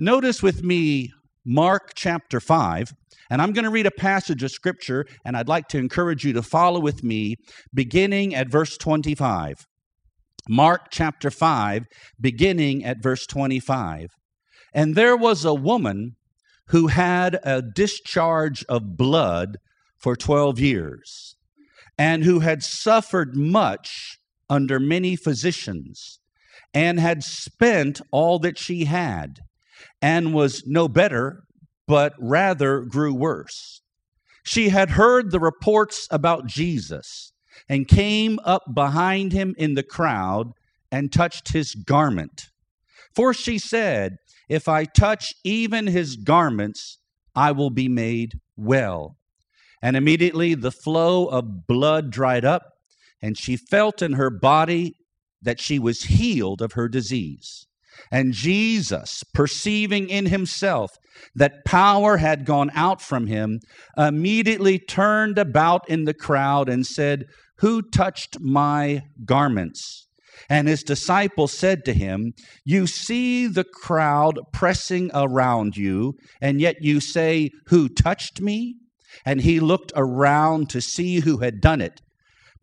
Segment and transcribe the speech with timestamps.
[0.00, 1.12] Notice with me
[1.44, 2.94] Mark chapter 5,
[3.30, 6.32] and I'm going to read a passage of scripture, and I'd like to encourage you
[6.34, 7.34] to follow with me,
[7.74, 9.66] beginning at verse 25.
[10.48, 11.86] Mark chapter 5,
[12.20, 14.10] beginning at verse 25.
[14.72, 16.14] And there was a woman
[16.68, 19.56] who had a discharge of blood
[19.96, 21.34] for 12 years,
[21.98, 24.18] and who had suffered much
[24.48, 26.20] under many physicians,
[26.72, 29.40] and had spent all that she had
[30.00, 31.44] and was no better,
[31.86, 33.80] but rather grew worse.
[34.42, 37.32] She had heard the reports about Jesus
[37.68, 40.52] and came up behind him in the crowd
[40.90, 42.46] and touched his garment.
[43.14, 44.16] For she said,
[44.48, 46.98] If I touch even his garments,
[47.34, 49.16] I will be made well.
[49.82, 52.72] And immediately the flow of blood dried up,
[53.22, 54.96] and she felt in her body
[55.40, 57.67] that she was healed of her disease.
[58.10, 60.90] And Jesus, perceiving in himself
[61.34, 63.60] that power had gone out from him,
[63.96, 67.24] immediately turned about in the crowd and said,
[67.58, 70.06] Who touched my garments?
[70.48, 72.32] And his disciples said to him,
[72.64, 78.76] You see the crowd pressing around you, and yet you say, Who touched me?
[79.24, 82.00] And he looked around to see who had done it.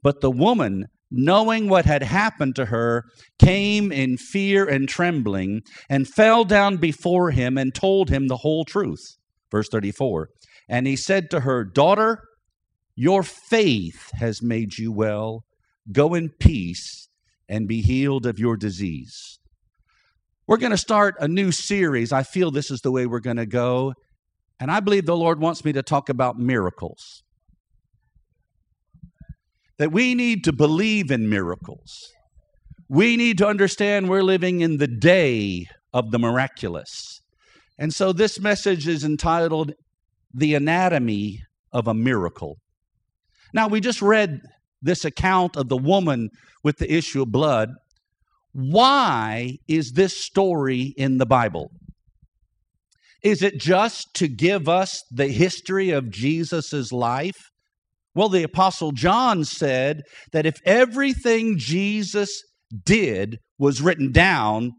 [0.02, 3.03] But the woman, knowing what had happened to her,
[3.39, 8.66] came in fear and trembling, and fell down before him and told him the whole
[8.66, 9.17] truth.
[9.52, 10.30] Verse 34
[10.70, 12.22] And he said to her, Daughter,
[12.95, 15.44] your faith has made you well.
[15.92, 17.08] Go in peace
[17.47, 19.40] and be healed of your disease.
[20.47, 22.12] We're going to start a new series.
[22.12, 23.94] I feel this is the way we're going to go.
[24.59, 27.23] And I believe the Lord wants me to talk about miracles
[29.78, 32.12] that we need to believe in miracles.
[32.90, 37.20] We need to understand we're living in the day of the miraculous.
[37.78, 39.73] And so this message is entitled
[40.34, 41.40] The Anatomy
[41.73, 42.58] of a Miracle.
[43.53, 44.40] Now, we just read
[44.81, 46.30] this account of the woman
[46.63, 47.69] with the issue of blood.
[48.53, 51.72] Why is this story in the Bible?
[53.24, 57.50] Is it just to give us the history of Jesus' life?
[58.16, 62.42] Well, the Apostle John said that if everything Jesus
[62.84, 64.72] did was written down,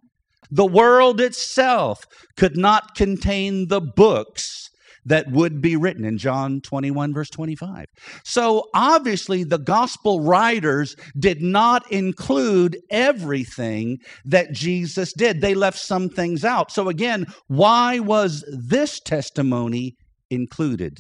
[0.51, 1.99] the world itself
[2.37, 4.69] could not contain the books
[5.07, 7.87] that would be written in John 21, verse 25.
[8.25, 16.09] So obviously, the gospel writers did not include everything that Jesus did, they left some
[16.09, 16.73] things out.
[16.73, 19.95] So, again, why was this testimony
[20.29, 20.99] included?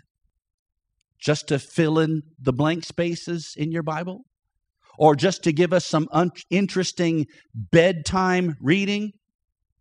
[1.26, 4.20] Just to fill in the blank spaces in your Bible?
[4.96, 9.10] Or just to give us some un- interesting bedtime reading?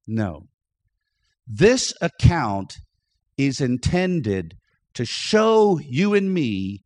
[0.07, 0.47] No.
[1.47, 2.73] This account
[3.37, 4.55] is intended
[4.95, 6.81] to show you and me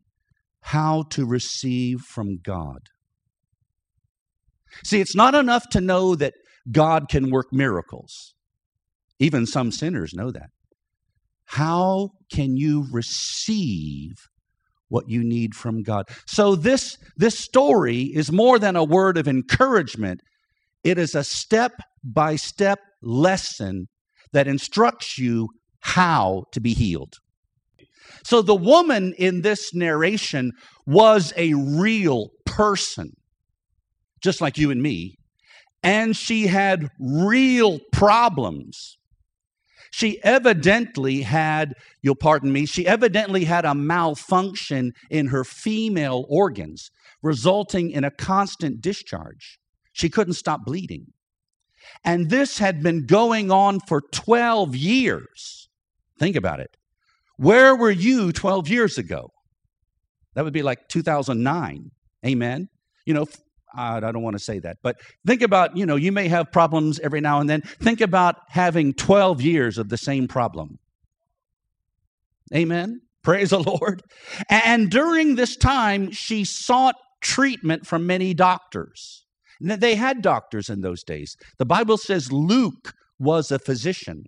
[0.60, 2.80] how to receive from God.
[4.84, 6.34] See, it's not enough to know that
[6.70, 8.34] God can work miracles.
[9.18, 10.50] Even some sinners know that.
[11.46, 14.29] How can you receive
[14.90, 16.06] what you need from God.
[16.26, 20.20] So this this story is more than a word of encouragement.
[20.84, 21.72] It is a step
[22.04, 23.86] by step lesson
[24.32, 25.48] that instructs you
[25.80, 27.14] how to be healed.
[28.24, 30.52] So the woman in this narration
[30.86, 33.12] was a real person,
[34.20, 35.16] just like you and me,
[35.82, 38.98] and she had real problems.
[39.90, 46.90] She evidently had, you'll pardon me, she evidently had a malfunction in her female organs,
[47.22, 49.58] resulting in a constant discharge.
[49.92, 51.12] She couldn't stop bleeding.
[52.04, 55.68] And this had been going on for 12 years.
[56.18, 56.76] Think about it.
[57.36, 59.32] Where were you 12 years ago?
[60.34, 61.90] That would be like 2009.
[62.24, 62.68] Amen.
[63.06, 63.26] You know,
[63.74, 66.98] I don't want to say that, but think about, you know, you may have problems
[67.00, 67.62] every now and then.
[67.62, 70.78] Think about having 12 years of the same problem.
[72.54, 73.00] Amen.
[73.22, 74.02] Praise the Lord.
[74.48, 79.24] And during this time, she sought treatment from many doctors.
[79.60, 81.36] They had doctors in those days.
[81.58, 84.24] The Bible says Luke was a physician.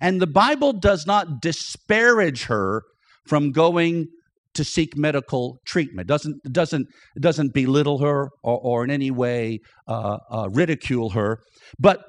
[0.00, 2.82] And the Bible does not disparage her
[3.26, 4.08] from going
[4.54, 6.08] to seek medical treatment.
[6.08, 6.86] Doesn't doesn't
[7.20, 11.38] doesn't belittle her or, or in any way uh, uh, ridicule her,
[11.78, 12.04] but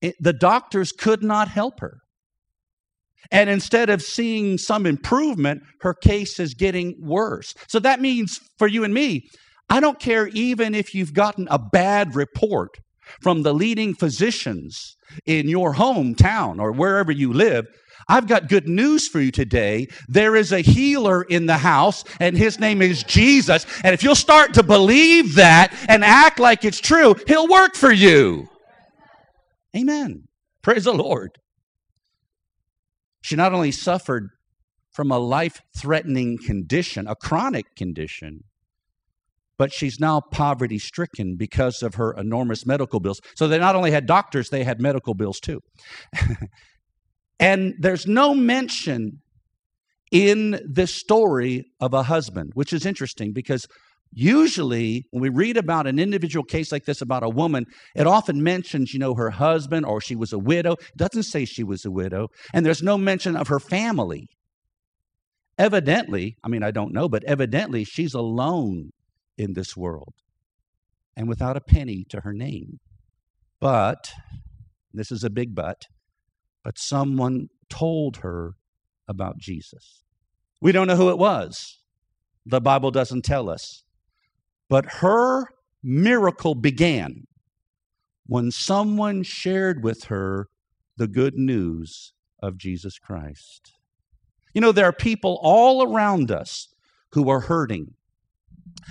[0.00, 1.98] it, the doctors could not help her.
[3.30, 7.54] And instead of seeing some improvement, her case is getting worse.
[7.68, 9.22] So that means for you and me,
[9.68, 12.70] I don't care even if you've gotten a bad report
[13.20, 14.96] from the leading physicians
[15.26, 17.66] in your hometown or wherever you live,
[18.08, 19.88] I've got good news for you today.
[20.08, 23.66] There is a healer in the house, and his name is Jesus.
[23.82, 27.92] And if you'll start to believe that and act like it's true, he'll work for
[27.92, 28.48] you.
[29.76, 30.28] Amen.
[30.62, 31.38] Praise the Lord.
[33.22, 34.30] She not only suffered
[34.92, 38.44] from a life threatening condition, a chronic condition,
[39.58, 43.20] but she's now poverty stricken because of her enormous medical bills.
[43.34, 45.60] So they not only had doctors, they had medical bills too.
[47.38, 49.20] and there's no mention
[50.10, 53.66] in this story of a husband, which is interesting because
[54.12, 58.42] usually when we read about an individual case like this about a woman, it often
[58.42, 60.72] mentions, you know, her husband or she was a widow.
[60.72, 62.28] It doesn't say she was a widow.
[62.54, 64.28] And there's no mention of her family.
[65.58, 68.92] Evidently, I mean, I don't know, but evidently she's alone
[69.36, 70.14] in this world
[71.16, 72.78] and without a penny to her name.
[73.58, 74.12] But,
[74.92, 75.86] this is a big but,
[76.66, 78.56] but someone told her
[79.06, 80.02] about Jesus.
[80.60, 81.78] We don't know who it was.
[82.44, 83.84] The Bible doesn't tell us.
[84.68, 85.46] But her
[85.80, 87.28] miracle began
[88.26, 90.48] when someone shared with her
[90.96, 93.70] the good news of Jesus Christ.
[94.52, 96.66] You know, there are people all around us
[97.12, 97.94] who are hurting,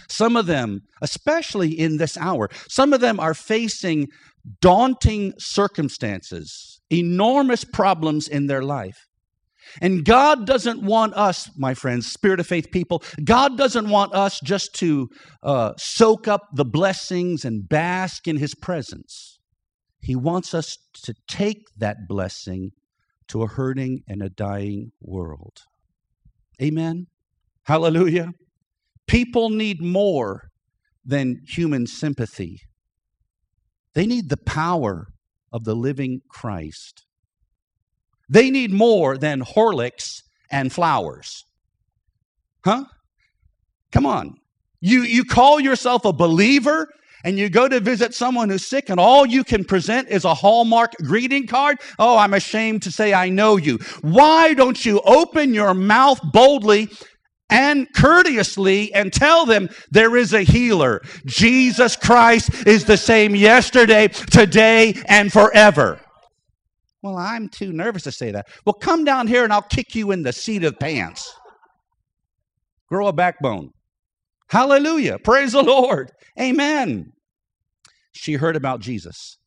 [0.08, 4.08] some of them, especially in this hour, some of them are facing
[4.62, 9.08] daunting circumstances, enormous problems in their life.
[9.82, 14.40] And God doesn't want us, my friends, Spirit of Faith people, God doesn't want us
[14.44, 15.10] just to
[15.44, 19.40] uh, soak up the blessings and bask in His presence.
[20.02, 22.72] He wants us to take that blessing
[23.28, 25.64] to a hurting and a dying world.
[26.62, 27.08] Amen.
[27.64, 28.34] Hallelujah.
[29.08, 30.52] People need more
[31.04, 32.62] than human sympathy,
[33.94, 35.08] they need the power
[35.56, 37.06] of the living Christ.
[38.28, 40.22] They need more than Horlicks
[40.52, 41.46] and flowers.
[42.66, 42.84] Huh?
[43.94, 44.36] Come on.
[44.82, 46.90] You, you call yourself a believer
[47.24, 50.34] and you go to visit someone who's sick and all you can present is a
[50.34, 53.78] Hallmark greeting card, oh, I'm ashamed to say I know you.
[54.02, 56.90] Why don't you open your mouth boldly
[57.50, 61.02] and courteously and tell them there is a healer.
[61.26, 66.00] Jesus Christ is the same yesterday, today, and forever.
[67.02, 68.48] Well, I'm too nervous to say that.
[68.66, 71.32] Well, come down here and I'll kick you in the seat of pants.
[72.90, 73.70] Grow a backbone.
[74.50, 75.20] Hallelujah.
[75.20, 76.12] Praise the Lord.
[76.40, 77.12] Amen.
[78.12, 79.38] She heard about Jesus.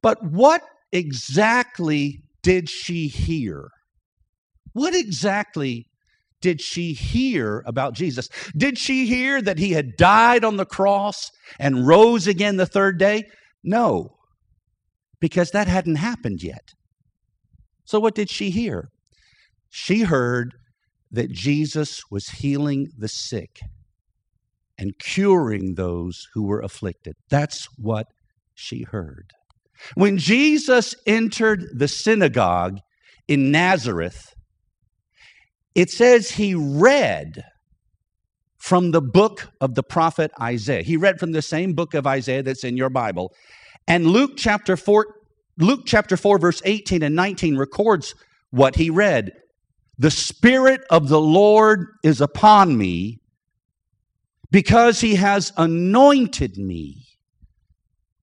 [0.00, 3.68] But what exactly did she hear?
[4.72, 5.87] What exactly
[6.40, 8.28] did she hear about Jesus?
[8.56, 12.98] Did she hear that he had died on the cross and rose again the third
[12.98, 13.24] day?
[13.64, 14.16] No,
[15.20, 16.74] because that hadn't happened yet.
[17.84, 18.90] So, what did she hear?
[19.70, 20.54] She heard
[21.10, 23.58] that Jesus was healing the sick
[24.78, 27.14] and curing those who were afflicted.
[27.30, 28.06] That's what
[28.54, 29.32] she heard.
[29.94, 32.78] When Jesus entered the synagogue
[33.26, 34.34] in Nazareth,
[35.78, 37.44] it says he read
[38.56, 40.82] from the book of the prophet Isaiah.
[40.82, 43.32] He read from the same book of Isaiah that's in your Bible.
[43.86, 45.06] And Luke chapter 4
[45.56, 48.16] Luke chapter 4 verse 18 and 19 records
[48.50, 49.30] what he read.
[49.98, 53.20] The spirit of the Lord is upon me
[54.50, 57.06] because he has anointed me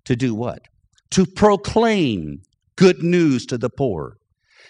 [0.03, 0.67] to do what?
[1.11, 2.41] To proclaim
[2.75, 4.17] good news to the poor.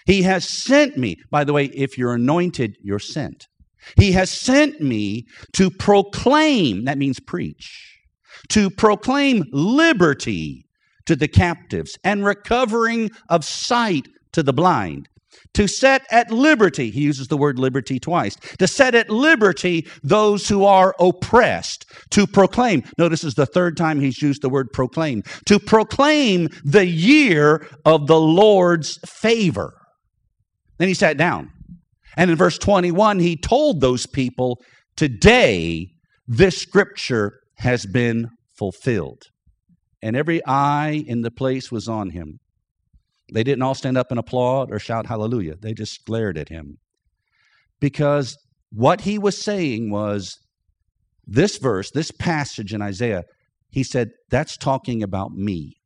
[0.06, 1.18] He has sent me.
[1.30, 3.48] By the way, if you're anointed, you're sent.
[3.96, 8.00] He has sent me to proclaim, that means preach,
[8.48, 10.66] to proclaim liberty
[11.06, 15.08] to the captives and recovering of sight to the blind,
[15.54, 20.48] to set at liberty, he uses the word liberty twice, to set at liberty those
[20.48, 22.82] who are oppressed, to proclaim.
[22.98, 27.66] Notice this is the third time he's used the word proclaim, to proclaim the year
[27.84, 29.74] of the Lord's favor.
[30.78, 31.52] Then he sat down.
[32.16, 34.62] And in verse 21, he told those people,
[34.96, 35.88] Today
[36.26, 39.24] this scripture has been fulfilled.
[40.02, 42.38] And every eye in the place was on him.
[43.32, 45.56] They didn't all stand up and applaud or shout hallelujah.
[45.56, 46.78] They just glared at him.
[47.80, 48.36] Because
[48.70, 50.38] what he was saying was
[51.26, 53.24] this verse, this passage in Isaiah,
[53.70, 55.76] he said, That's talking about me.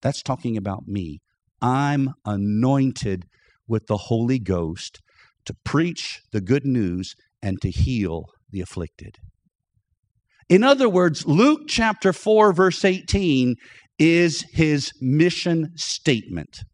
[0.00, 1.20] That's talking about me.
[1.60, 3.26] I'm anointed
[3.66, 5.00] with the Holy Ghost
[5.44, 9.16] to preach the good news and to heal the afflicted.
[10.48, 13.56] In other words, Luke chapter 4, verse 18
[13.98, 16.64] is his mission statement.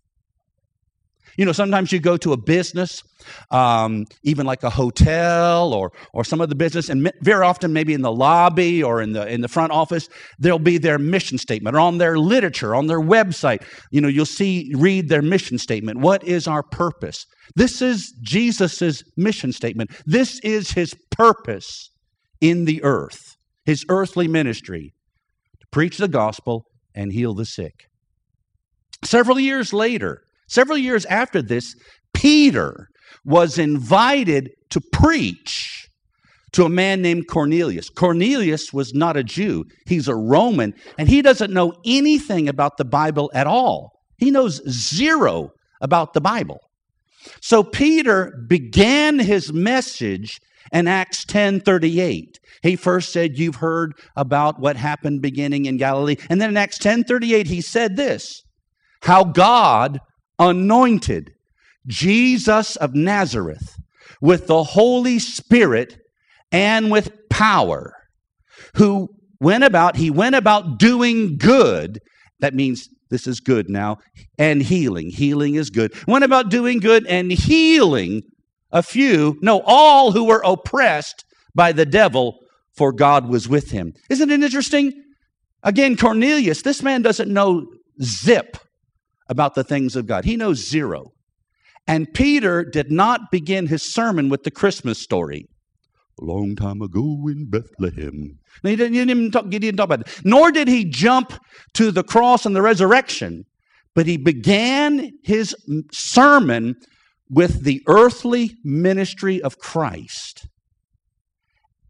[1.37, 3.03] You know, sometimes you go to a business,
[3.51, 7.95] um, even like a hotel or or some of the business, and very often maybe
[7.95, 10.09] in the lobby or in the in the front office,
[10.39, 13.63] there'll be their mission statement or on their literature, on their website.
[13.91, 16.01] You know, you'll see read their mission statement.
[16.01, 17.27] What is our purpose?
[17.57, 19.91] This is Jesus's mission statement.
[20.07, 21.91] This is his purpose
[22.41, 24.95] in the earth, his earthly ministry,
[25.61, 27.87] to preach the gospel and heal the sick.
[29.05, 31.76] Several years later, Several years after this,
[32.12, 32.88] Peter
[33.25, 35.87] was invited to preach
[36.52, 37.88] to a man named Cornelius.
[37.88, 42.85] Cornelius was not a Jew, he's a Roman, and he doesn't know anything about the
[42.85, 43.92] Bible at all.
[44.19, 46.59] He knows zero about the Bible.
[47.40, 50.40] So Peter began his message
[50.73, 52.38] in Acts 10:38.
[52.62, 56.78] He first said, "You've heard about what happened beginning in Galilee." And then in Acts
[56.78, 58.42] 10:38 he said this,
[59.02, 60.00] how God
[60.40, 61.35] anointed
[61.87, 63.78] Jesus of Nazareth
[64.20, 65.99] with the Holy Spirit
[66.50, 67.94] and with power,
[68.75, 69.09] who
[69.40, 72.00] went about, he went about doing good.
[72.40, 73.99] That means this is good now,
[74.38, 75.11] and healing.
[75.11, 75.92] Healing is good.
[76.06, 78.23] Went about doing good and healing
[78.73, 82.38] a few, no, all who were oppressed by the devil,
[82.73, 83.94] for God was with him.
[84.09, 84.92] Isn't it interesting?
[85.62, 87.66] Again, Cornelius, this man doesn't know
[88.02, 88.56] zip
[89.31, 90.27] about the things of God.
[90.27, 91.13] He knows zero.
[91.87, 95.47] And Peter did not begin his sermon with the Christmas story.
[96.21, 98.39] A long time ago in Bethlehem.
[98.63, 100.25] He didn't, he didn't, talk, he didn't talk about that.
[100.25, 101.33] Nor did he jump
[101.75, 103.47] to the cross and the resurrection,
[103.95, 105.57] but he began his
[105.93, 106.77] sermon
[107.31, 110.47] with the earthly ministry of Christ.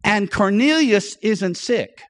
[0.05, 2.03] And Cornelius isn't sick.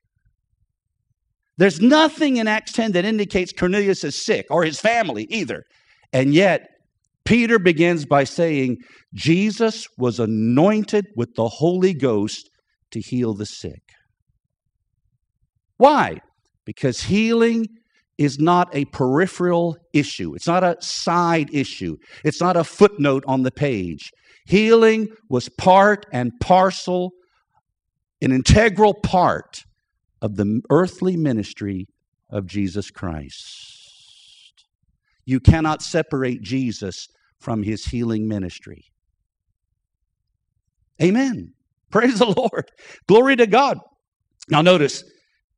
[1.61, 5.65] There's nothing in Acts 10 that indicates Cornelius is sick or his family either.
[6.11, 6.67] And yet,
[7.27, 8.79] Peter begins by saying,
[9.13, 12.49] Jesus was anointed with the Holy Ghost
[12.93, 13.83] to heal the sick.
[15.77, 16.23] Why?
[16.65, 17.67] Because healing
[18.17, 23.43] is not a peripheral issue, it's not a side issue, it's not a footnote on
[23.43, 24.13] the page.
[24.47, 27.13] Healing was part and parcel,
[28.23, 29.65] an integral part
[30.21, 31.89] of the earthly ministry
[32.29, 34.65] of Jesus Christ.
[35.25, 37.09] You cannot separate Jesus
[37.39, 38.85] from his healing ministry.
[41.03, 41.55] Amen.
[41.91, 42.71] Praise the Lord.
[43.09, 43.79] Glory to God.
[44.49, 45.03] Now, notice,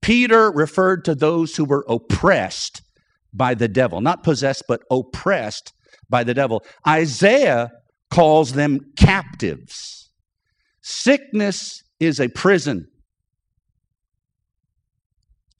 [0.00, 2.83] Peter referred to those who were oppressed
[3.33, 5.73] by the devil, not possessed, but oppressed
[6.09, 6.64] by the devil.
[6.87, 7.71] Isaiah
[8.11, 10.11] calls them captives.
[10.83, 12.88] Sickness is a prison.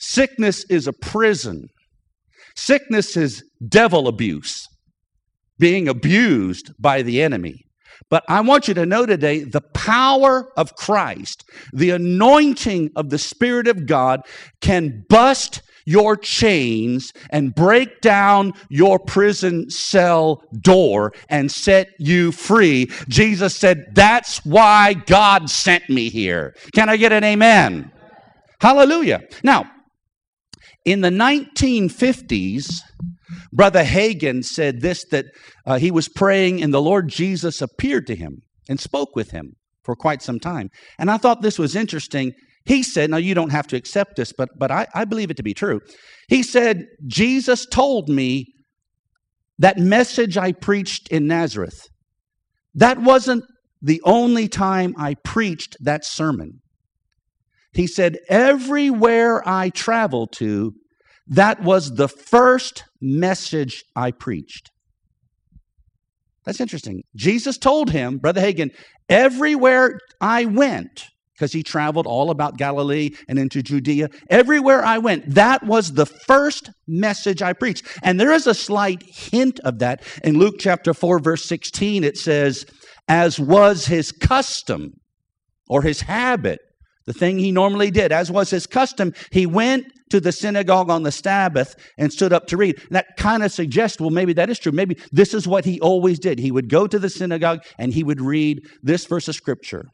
[0.03, 1.69] Sickness is a prison.
[2.57, 4.67] Sickness is devil abuse,
[5.61, 7.65] being abused by the enemy.
[8.11, 13.19] But I want you to know today the power of Christ, the anointing of the
[13.19, 14.23] Spirit of God
[14.61, 22.91] can bust your chains and break down your prison cell door and set you free.
[23.09, 26.57] Jesus said, That's why God sent me here.
[26.75, 27.93] Can I get an amen?
[28.61, 29.23] Hallelujah.
[29.45, 29.71] Now,
[30.85, 32.81] in the 1950s,
[33.53, 35.27] Brother Hagin said this that
[35.67, 39.55] uh, he was praying and the Lord Jesus appeared to him and spoke with him
[39.85, 40.71] for quite some time.
[40.99, 42.33] And I thought this was interesting.
[42.65, 45.37] He said, now you don't have to accept this, but, but I, I believe it
[45.39, 45.81] to be true.
[46.29, 48.47] He said, Jesus told me
[49.59, 51.89] that message I preached in Nazareth.
[52.75, 53.45] That wasn't
[53.81, 56.62] the only time I preached that sermon.
[57.73, 60.75] He said, Everywhere I traveled to,
[61.27, 64.71] that was the first message I preached.
[66.45, 67.03] That's interesting.
[67.15, 68.71] Jesus told him, Brother Hagin,
[69.09, 75.35] everywhere I went, because he traveled all about Galilee and into Judea, everywhere I went,
[75.35, 77.87] that was the first message I preached.
[78.03, 82.03] And there is a slight hint of that in Luke chapter 4, verse 16.
[82.05, 82.67] It says,
[83.09, 84.95] As was his custom
[85.69, 86.59] or his habit,
[87.07, 88.13] the thing he normally did.
[88.13, 92.47] As was his custom, he went to the synagogue on the Sabbath and stood up
[92.49, 92.79] to read.
[92.87, 94.73] And that kind of suggests, well, maybe that is true.
[94.73, 96.39] Maybe this is what he always did.
[96.39, 99.85] He would go to the synagogue and he would read this verse of scripture.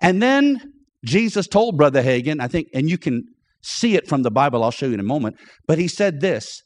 [0.00, 0.60] And then
[1.04, 3.24] Jesus told Brother Hagin, I think, and you can
[3.62, 6.62] see it from the Bible, I'll show you in a moment, but he said this.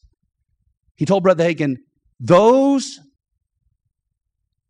[0.96, 1.76] He told Brother Hagin,
[2.20, 2.98] those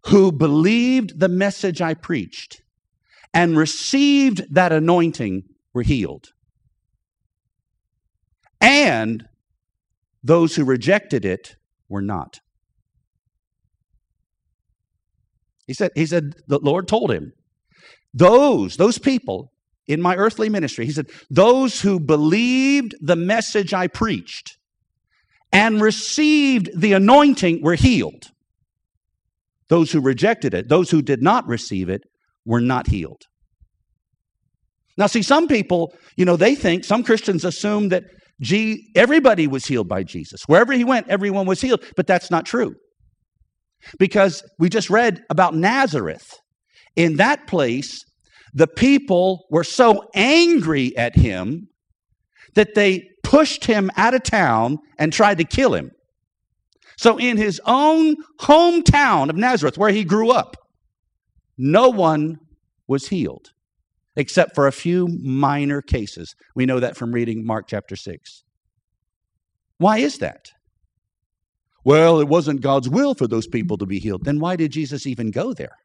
[0.07, 2.61] who believed the message I preached
[3.35, 5.43] and received that anointing
[5.75, 6.29] were healed.
[8.61, 9.25] And
[10.25, 12.41] Those who rejected it were not.
[15.67, 17.35] He said, he said, the Lord told him,
[18.15, 19.53] those, those people
[19.87, 24.57] in my earthly ministry, he said, those who believed the message I preached
[25.53, 28.31] and received the anointing were healed.
[29.69, 32.03] Those who rejected it, those who did not receive it,
[32.45, 33.23] were not healed.
[34.97, 38.05] Now, see, some people, you know, they think, some Christians assume that
[38.41, 40.43] G, everybody was healed by Jesus.
[40.47, 41.85] Wherever he went, everyone was healed.
[41.97, 42.75] But that's not true.
[43.99, 46.39] Because we just read about Nazareth.
[46.97, 48.05] In that place,
[48.53, 51.69] the people were so angry at him
[52.55, 55.91] that they pushed him out of town and tried to kill him.
[56.97, 60.57] So, in his own hometown of Nazareth, where he grew up,
[61.57, 62.39] no one
[62.87, 63.51] was healed
[64.17, 66.35] except for a few minor cases.
[66.55, 68.45] We know that from reading Mark chapter 6.
[69.79, 70.53] Why is that?
[71.85, 74.25] Well, it wasn't God's will for those people to be healed.
[74.25, 75.77] Then why did Jesus even go there?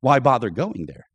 [0.00, 1.06] Why bother going there?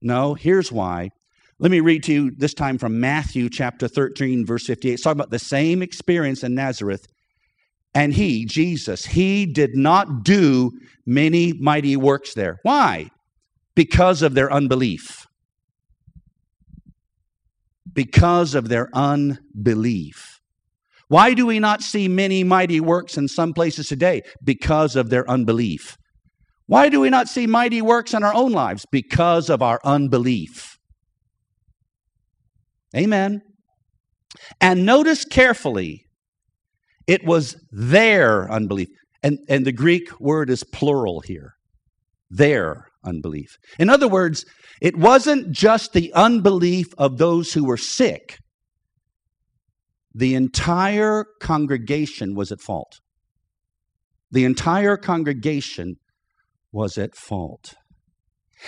[0.00, 1.10] No, here's why.
[1.58, 4.92] Let me read to you this time from Matthew chapter 13, verse 58.
[4.92, 7.06] It's talking about the same experience in Nazareth.
[7.94, 10.72] And he, Jesus, he did not do
[11.04, 12.58] many mighty works there.
[12.62, 13.10] Why?
[13.74, 15.26] because of their unbelief.
[17.92, 20.40] Because of their unbelief.
[21.08, 24.22] Why do we not see many mighty works in some places today?
[24.42, 25.98] Because of their unbelief.
[26.66, 28.86] Why do we not see mighty works in our own lives?
[28.90, 30.78] Because of our unbelief.
[32.96, 33.42] Amen.
[34.60, 36.06] And notice carefully,
[37.06, 38.88] it was their unbelief.
[39.22, 41.54] And, and the Greek word is plural here.
[42.30, 43.58] Their unbelief.
[43.78, 44.44] In other words,
[44.80, 48.38] it wasn't just the unbelief of those who were sick,
[50.14, 53.00] the entire congregation was at fault.
[54.30, 55.96] The entire congregation
[56.70, 57.74] was at fault.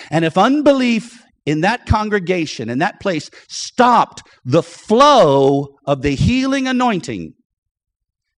[0.09, 6.67] And if unbelief in that congregation, in that place, stopped the flow of the healing
[6.67, 7.34] anointing,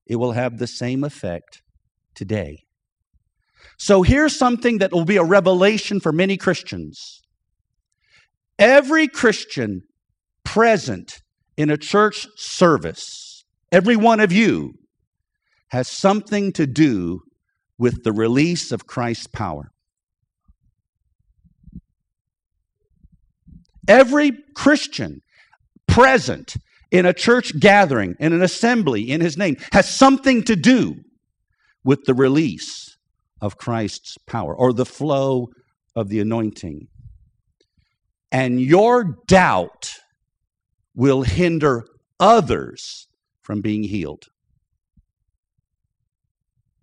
[0.06, 1.62] it will have the same effect
[2.14, 2.64] today.
[3.78, 7.22] So here's something that will be a revelation for many Christians.
[8.58, 9.82] Every Christian
[10.44, 11.20] present
[11.56, 14.74] in a church service, every one of you,
[15.68, 17.20] has something to do
[17.76, 19.72] with the release of Christ's power.
[23.88, 25.20] Every Christian
[25.86, 26.56] present
[26.90, 30.96] in a church gathering, in an assembly in his name, has something to do
[31.84, 32.96] with the release
[33.40, 35.48] of Christ's power or the flow
[35.94, 36.88] of the anointing.
[38.32, 39.90] And your doubt
[40.94, 41.86] will hinder
[42.18, 43.08] others
[43.42, 44.24] from being healed.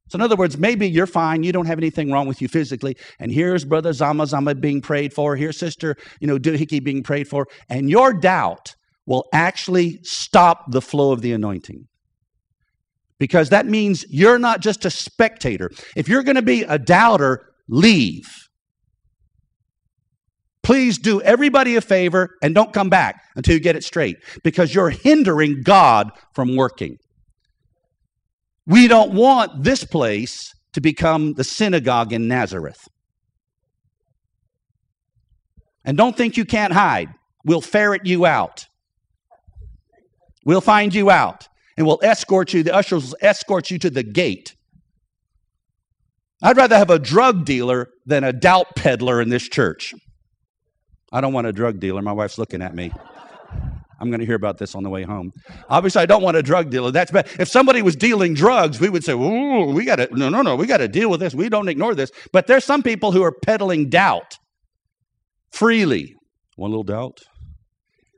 [0.07, 2.95] So, in other words, maybe you're fine, you don't have anything wrong with you physically,
[3.19, 7.27] and here's Brother Zama Zama being prayed for, here's Sister, you know, Doohickey being prayed
[7.27, 11.87] for, and your doubt will actually stop the flow of the anointing
[13.19, 15.69] because that means you're not just a spectator.
[15.95, 18.49] If you're going to be a doubter, leave.
[20.61, 24.73] Please do everybody a favor and don't come back until you get it straight because
[24.73, 26.97] you're hindering God from working.
[28.65, 32.87] We don't want this place to become the synagogue in Nazareth.
[35.85, 37.09] And don't think you can't hide.
[37.45, 38.65] We'll ferret you out.
[40.45, 44.03] We'll find you out and we'll escort you, the ushers will escort you to the
[44.03, 44.55] gate.
[46.41, 49.93] I'd rather have a drug dealer than a doubt peddler in this church.
[51.11, 52.01] I don't want a drug dealer.
[52.01, 52.91] My wife's looking at me.
[53.99, 55.31] I'm going to hear about this on the way home.
[55.69, 56.91] Obviously, I don't want a drug dealer.
[56.91, 57.29] That's bad.
[57.39, 60.57] If somebody was dealing drugs, we would say, "Ooh, we got to no, no, no,
[60.57, 61.33] we got to deal with this.
[61.33, 64.37] We don't ignore this." But there's some people who are peddling doubt
[65.51, 66.15] freely.
[66.57, 67.19] One little doubt,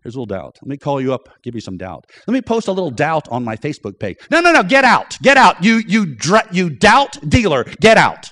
[0.05, 0.59] Here's a little doubt.
[0.61, 2.05] Let me call you up, give you some doubt.
[2.27, 4.17] Let me post a little doubt on my Facebook page.
[4.29, 5.17] No, no, no, get out.
[5.23, 5.63] Get out.
[5.63, 8.31] You you dr- you doubt dealer, get out.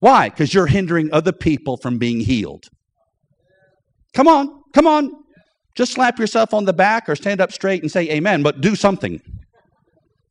[0.00, 0.28] Why?
[0.28, 2.66] Cuz you're hindering other people from being healed.
[4.12, 4.50] Come on.
[4.74, 5.10] Come on.
[5.74, 8.76] Just slap yourself on the back or stand up straight and say amen, but do
[8.76, 9.22] something.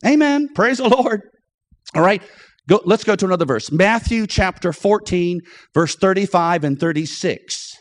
[0.05, 0.47] Amen.
[0.53, 1.21] Praise the Lord.
[1.95, 2.21] All right.
[2.69, 3.71] Go, let's go to another verse.
[3.71, 5.41] Matthew chapter 14,
[5.73, 7.73] verse 35 and 36.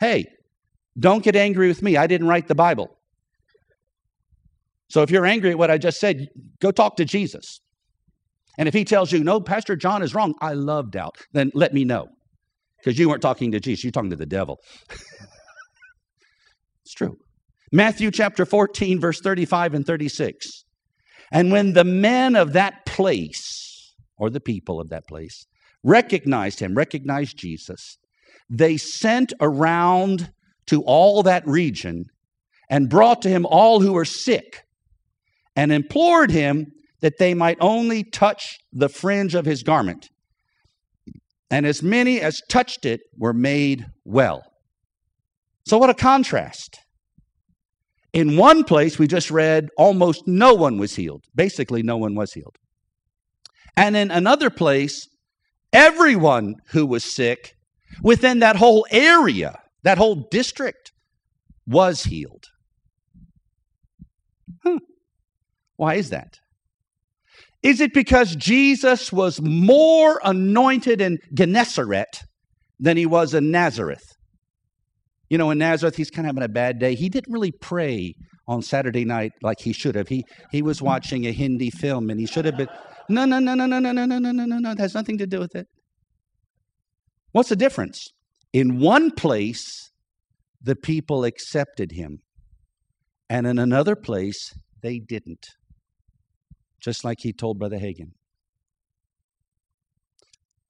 [0.00, 0.26] Hey,
[0.98, 1.96] don't get angry with me.
[1.96, 2.96] I didn't write the Bible.
[4.88, 6.28] So if you're angry at what I just said,
[6.60, 7.60] go talk to Jesus.
[8.58, 11.72] And if he tells you, no, Pastor John is wrong, I love doubt, then let
[11.72, 12.08] me know.
[12.78, 14.58] Because you weren't talking to Jesus, you're talking to the devil.
[16.84, 17.16] it's true.
[17.72, 20.64] Matthew chapter 14, verse 35 and 36.
[21.32, 25.46] And when the men of that place, or the people of that place,
[25.82, 27.96] recognized him, recognized Jesus,
[28.50, 30.30] they sent around
[30.66, 32.04] to all that region
[32.70, 34.62] and brought to him all who were sick
[35.56, 36.66] and implored him
[37.00, 40.08] that they might only touch the fringe of his garment.
[41.50, 44.42] And as many as touched it were made well.
[45.66, 46.78] So, what a contrast.
[48.12, 51.24] In one place, we just read almost no one was healed.
[51.34, 52.56] Basically, no one was healed.
[53.76, 55.08] And in another place,
[55.72, 57.54] everyone who was sick
[58.02, 60.92] within that whole area, that whole district,
[61.66, 62.46] was healed.
[64.62, 64.78] Huh.
[65.76, 66.38] Why is that?
[67.62, 72.22] Is it because Jesus was more anointed in Gennesaret
[72.80, 74.04] than he was in Nazareth?
[75.30, 76.94] You know, in Nazareth, he's kind of having a bad day.
[76.94, 78.14] He didn't really pray
[78.48, 80.08] on Saturday night like he should have.
[80.08, 82.68] He, he was watching a Hindi film and he should have been.
[83.08, 84.74] No, no, no, no, no, no, no, no, no, no, no, no.
[84.74, 85.68] That has nothing to do with it.
[87.30, 88.12] What's the difference?
[88.52, 89.90] In one place,
[90.60, 92.20] the people accepted him,
[93.28, 95.46] and in another place, they didn't
[96.82, 98.10] just like he told Brother Hagin.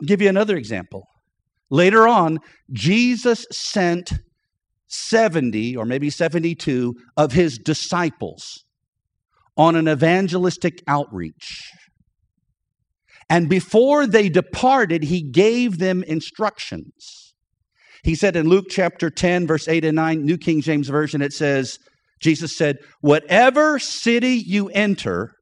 [0.00, 1.08] I'll give you another example.
[1.70, 2.38] Later on,
[2.70, 4.12] Jesus sent
[4.88, 8.64] 70 or maybe 72 of his disciples
[9.56, 11.70] on an evangelistic outreach.
[13.30, 17.31] And before they departed, he gave them instructions.
[18.02, 21.32] He said in Luke chapter 10, verse 8 and 9, New King James Version, it
[21.32, 21.78] says,
[22.20, 25.32] Jesus said, Whatever city you enter,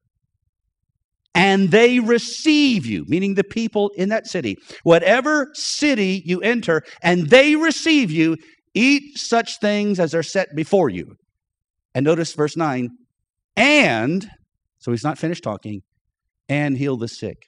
[1.35, 4.57] and they receive you, meaning the people in that city.
[4.83, 8.37] Whatever city you enter, and they receive you,
[8.75, 11.14] eat such things as are set before you.
[11.94, 12.90] And notice verse 9,
[13.57, 14.29] and,
[14.79, 15.83] so he's not finished talking,
[16.49, 17.38] and heal the sick.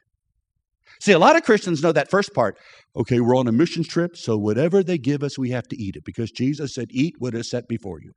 [1.03, 2.57] See, a lot of Christians know that first part.
[2.95, 5.97] Okay, we're on a missions trip, so whatever they give us, we have to eat
[5.97, 8.13] it because Jesus said, Eat what is set before you.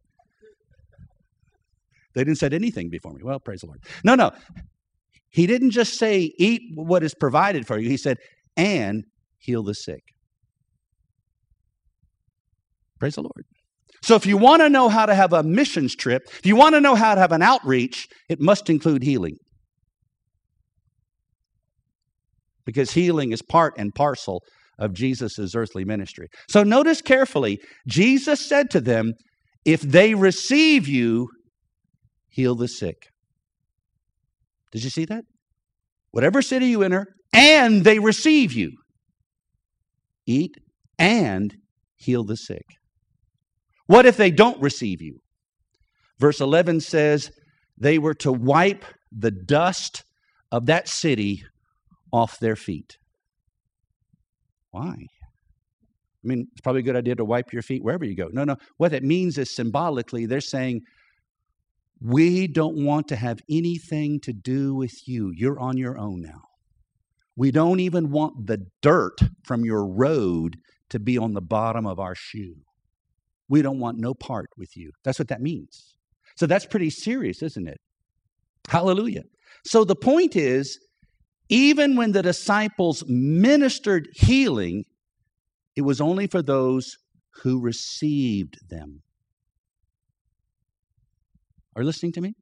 [2.14, 3.24] They didn't set anything before me.
[3.24, 3.80] Well, praise the Lord.
[4.04, 4.34] No, no.
[5.32, 7.90] He didn't just say, eat what is provided for you.
[7.90, 8.18] He said,
[8.56, 9.04] and
[9.40, 10.04] heal the sick.
[13.00, 13.46] Praise the Lord.
[14.04, 16.76] So, if you want to know how to have a missions trip, if you want
[16.76, 19.38] to know how to have an outreach, it must include healing.
[22.66, 24.42] Because healing is part and parcel
[24.78, 26.28] of Jesus' earthly ministry.
[26.50, 29.14] So, notice carefully Jesus said to them,
[29.64, 31.30] If they receive you,
[32.30, 32.98] heal the sick.
[34.72, 35.24] Did you see that?
[36.12, 38.72] Whatever city you enter, and they receive you,
[40.26, 40.56] eat
[40.98, 41.56] and
[41.96, 42.66] heal the sick.
[43.88, 45.20] What if they don't receive you?
[46.20, 47.32] Verse 11 says
[47.78, 50.04] they were to wipe the dust
[50.52, 51.44] of that city
[52.16, 52.98] off their feet.
[54.72, 54.94] Why?
[54.94, 58.30] I mean, it's probably a good idea to wipe your feet wherever you go.
[58.32, 58.56] No, no.
[58.78, 60.82] What that means is symbolically, they're saying,
[62.02, 65.32] we don't want to have anything to do with you.
[65.36, 66.42] You're on your own now.
[67.36, 70.56] We don't even want the dirt from your road
[70.92, 72.56] to be on the bottom of our shoe.
[73.50, 74.92] We don't want no part with you.
[75.04, 75.96] That's what that means.
[76.38, 77.78] So that's pretty serious, isn't it?
[78.70, 79.24] Hallelujah.
[79.66, 80.80] So the point is,
[81.50, 84.86] even when the disciples ministered healing,
[85.76, 86.98] it was only for those
[87.44, 89.02] who received them.
[91.76, 92.34] Are you listening to me?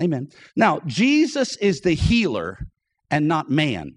[0.00, 0.28] Amen.
[0.56, 2.58] Now, Jesus is the healer
[3.10, 3.92] and not man.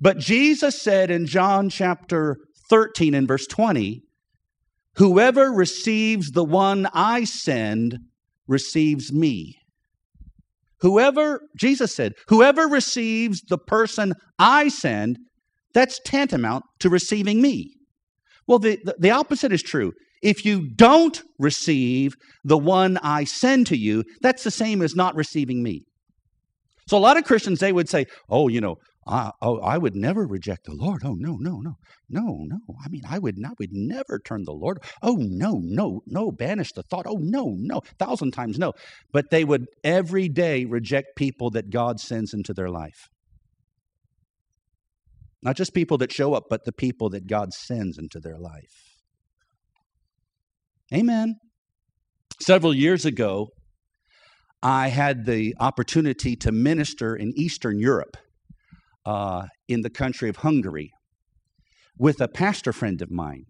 [0.00, 2.36] But Jesus said in John chapter
[2.68, 4.02] 13 and verse 20,
[4.96, 7.98] Whoever receives the one I send
[8.46, 9.56] receives me.
[10.80, 15.18] Whoever, Jesus said, whoever receives the person I send,
[15.72, 17.74] that's tantamount to receiving me.
[18.46, 19.92] Well, the, the, the opposite is true.
[20.22, 25.14] If you don't receive the one I send to you, that's the same as not
[25.14, 25.82] receiving me.
[26.88, 29.94] So a lot of Christians, they would say, oh, you know, I, oh, I would
[29.94, 31.02] never reject the Lord.
[31.04, 31.76] Oh, no, no, no,
[32.08, 32.58] no, no.
[32.84, 34.82] I mean, I would not, would never turn the Lord.
[35.02, 37.06] Oh, no, no, no, banish the thought.
[37.06, 38.72] Oh, no, no, thousand times no.
[39.12, 43.08] But they would every day reject people that God sends into their life.
[45.42, 48.96] Not just people that show up, but the people that God sends into their life.
[50.92, 51.36] Amen.
[52.40, 53.48] Several years ago,
[54.62, 58.16] I had the opportunity to minister in Eastern Europe,
[59.06, 60.90] uh, in the country of Hungary,
[61.98, 63.46] with a pastor friend of mine.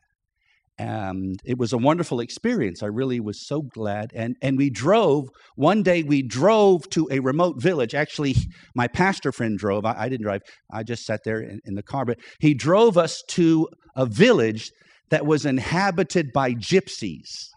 [0.79, 2.83] and it was a wonderful experience.
[2.83, 4.11] I really was so glad.
[4.15, 6.03] And and we drove one day.
[6.03, 7.95] We drove to a remote village.
[7.95, 8.35] Actually,
[8.75, 9.85] my pastor friend drove.
[9.87, 10.43] I, I didn't drive.
[10.73, 12.05] I just sat there in, in the car.
[12.05, 14.71] But he drove us to a village
[15.11, 17.49] that was inhabited by gypsies.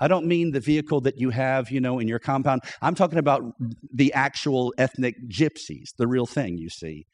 [0.00, 2.62] I don't mean the vehicle that you have, you know, in your compound.
[2.80, 3.42] I'm talking about
[3.92, 7.04] the actual ethnic gypsies, the real thing, you see.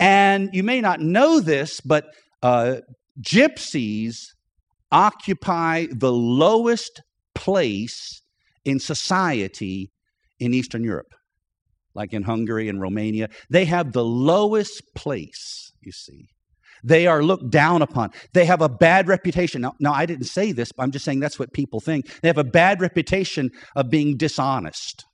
[0.00, 2.06] And you may not know this, but
[2.42, 2.76] uh,
[3.20, 4.16] gypsies
[4.90, 7.02] occupy the lowest
[7.34, 8.22] place
[8.64, 9.90] in society
[10.38, 11.14] in Eastern Europe,
[11.94, 13.28] like in Hungary and Romania.
[13.50, 16.28] They have the lowest place, you see.
[16.82, 18.10] They are looked down upon.
[18.32, 19.60] They have a bad reputation.
[19.60, 22.06] Now, now, I didn't say this, but I'm just saying that's what people think.
[22.22, 25.04] They have a bad reputation of being dishonest.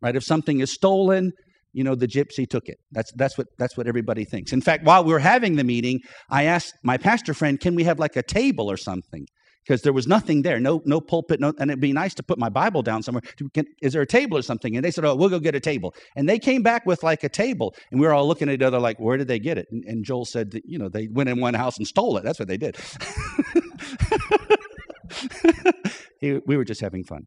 [0.00, 0.16] Right?
[0.16, 1.32] If something is stolen,
[1.72, 2.78] you know, the gypsy took it.
[2.92, 4.52] That's, that's, what, that's what everybody thinks.
[4.52, 6.00] In fact, while we were having the meeting,
[6.30, 9.26] I asked my pastor friend, can we have like a table or something?
[9.66, 12.38] Because there was nothing there, no, no pulpit, no, and it'd be nice to put
[12.38, 13.20] my Bible down somewhere.
[13.52, 14.74] Can, is there a table or something?
[14.74, 15.94] And they said, oh, we'll go get a table.
[16.16, 18.62] And they came back with like a table, and we were all looking at each
[18.62, 19.66] other like, where did they get it?
[19.70, 22.24] And, and Joel said, that, you know, they went in one house and stole it.
[22.24, 22.78] That's what they did.
[26.46, 27.24] we were just having fun.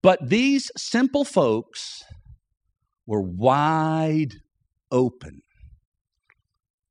[0.00, 2.04] But these simple folks
[3.06, 4.34] were wide
[4.90, 5.42] open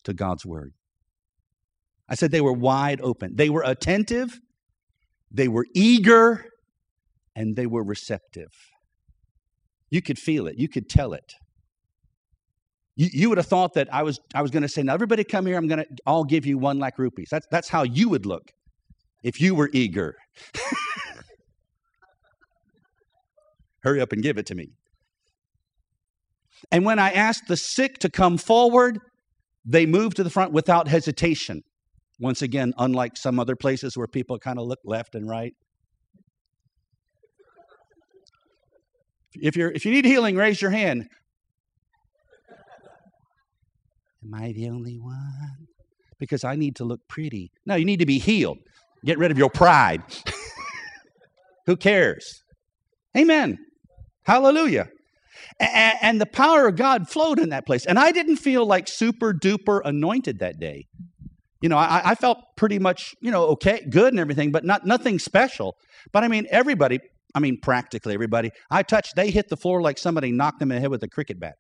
[0.04, 0.74] to God's word.
[2.10, 3.36] I said they were wide open.
[3.36, 4.40] They were attentive,
[5.32, 6.46] they were eager,
[7.36, 8.52] and they were receptive.
[9.90, 11.34] You could feel it, you could tell it.
[12.96, 15.24] You, you would have thought that I was, I was going to say, now everybody
[15.24, 17.30] come here, I'm going to, I'll give you one lakh rupees.
[17.32, 18.52] That's, that's how you would look
[19.24, 20.16] if you were eager.
[23.84, 24.72] Hurry up and give it to me.
[26.72, 29.00] And when I asked the sick to come forward,
[29.66, 31.62] they moved to the front without hesitation.
[32.20, 35.54] Once again, unlike some other places where people kind of look left and right.
[39.34, 41.08] If, you're, if you need healing, raise your hand.
[44.24, 45.68] Am I the only one?
[46.20, 47.52] Because I need to look pretty.
[47.66, 48.60] No, you need to be healed.
[49.04, 50.04] Get rid of your pride.
[51.66, 52.44] Who cares?
[53.18, 53.58] Amen.
[54.24, 54.90] Hallelujah.
[55.60, 57.86] And, and the power of God flowed in that place.
[57.86, 60.88] And I didn't feel like super duper anointed that day.
[61.62, 64.86] You know, I, I, felt pretty much, you know, okay, good and everything, but not
[64.86, 65.76] nothing special.
[66.12, 67.00] But I mean, everybody,
[67.36, 70.78] I mean, practically everybody I touched, they hit the floor like somebody knocked them in
[70.78, 71.56] the head with a cricket bat.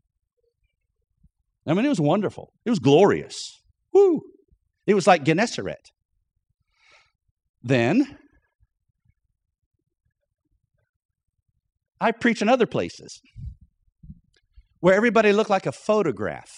[1.67, 2.51] I mean, it was wonderful.
[2.65, 3.61] It was glorious.
[3.93, 4.21] Woo!
[4.87, 5.91] It was like Gennesaret.
[7.61, 8.17] Then
[11.99, 13.21] I preach in other places
[14.81, 16.51] where everybody looked like a photograph.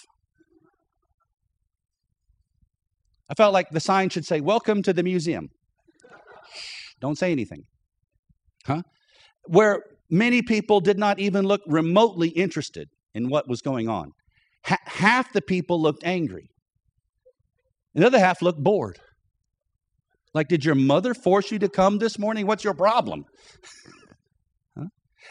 [3.30, 5.48] I felt like the sign should say, Welcome to the museum.
[7.00, 7.62] Don't say anything.
[8.66, 8.82] Huh?
[9.46, 14.10] Where many people did not even look remotely interested in what was going on.
[14.68, 16.48] H- half the people looked angry,
[17.94, 18.98] the other half looked bored.
[20.32, 22.46] Like, did your mother force you to come this morning?
[22.46, 23.24] What's your problem?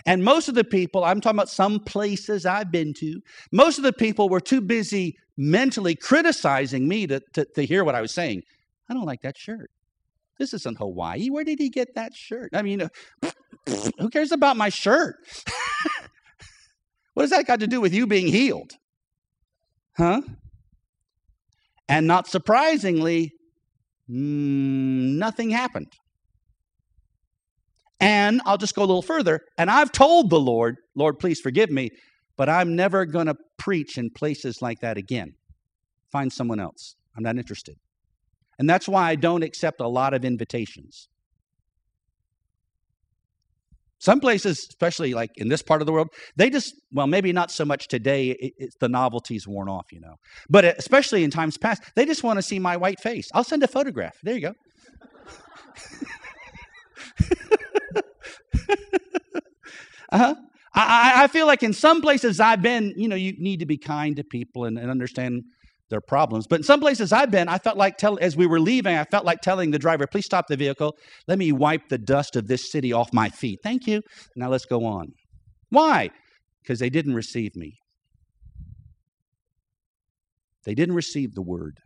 [0.06, 3.84] And most of the people, I'm talking about some places I've been to, most of
[3.84, 8.13] the people were too busy mentally criticizing me to, to, to hear what I was
[8.13, 8.43] saying.
[8.89, 9.71] I don't like that shirt.
[10.39, 11.29] This isn't Hawaii.
[11.29, 12.49] Where did he get that shirt?
[12.53, 12.89] I mean,
[13.99, 15.15] who cares about my shirt?
[17.13, 18.73] what has that got to do with you being healed?
[19.95, 20.21] Huh?
[21.88, 23.34] And not surprisingly,
[24.10, 25.93] mm, nothing happened.
[28.04, 29.42] And I'll just go a little further.
[29.58, 31.89] And I've told the Lord, Lord, please forgive me,
[32.38, 35.34] but I'm never going to preach in places like that again.
[36.12, 36.96] Find someone else.
[37.16, 37.78] I'm not interested.
[38.60, 41.08] And that's why I don't accept a lot of invitations.
[44.00, 47.52] Some places, especially like in this part of the world, they just, well, maybe not
[47.52, 50.16] so much today, it, it, the novelty's worn off, you know.
[50.50, 53.30] But uh, especially in times past, they just want to see my white face.
[53.34, 54.18] I'll send a photograph.
[54.22, 54.54] There you go.
[60.12, 60.36] uh-huh.
[60.75, 63.77] I, I feel like in some places I've been, you know, you need to be
[63.77, 65.43] kind to people and, and understand
[65.89, 66.47] their problems.
[66.47, 69.03] But in some places I've been, I felt like tell as we were leaving, I
[69.03, 70.95] felt like telling the driver, please stop the vehicle.
[71.27, 73.60] Let me wipe the dust of this city off my feet.
[73.62, 74.01] Thank you.
[74.36, 75.10] Now let's go on.
[75.69, 76.10] Why?
[76.62, 77.73] Because they didn't receive me.
[80.65, 81.77] They didn't receive the word,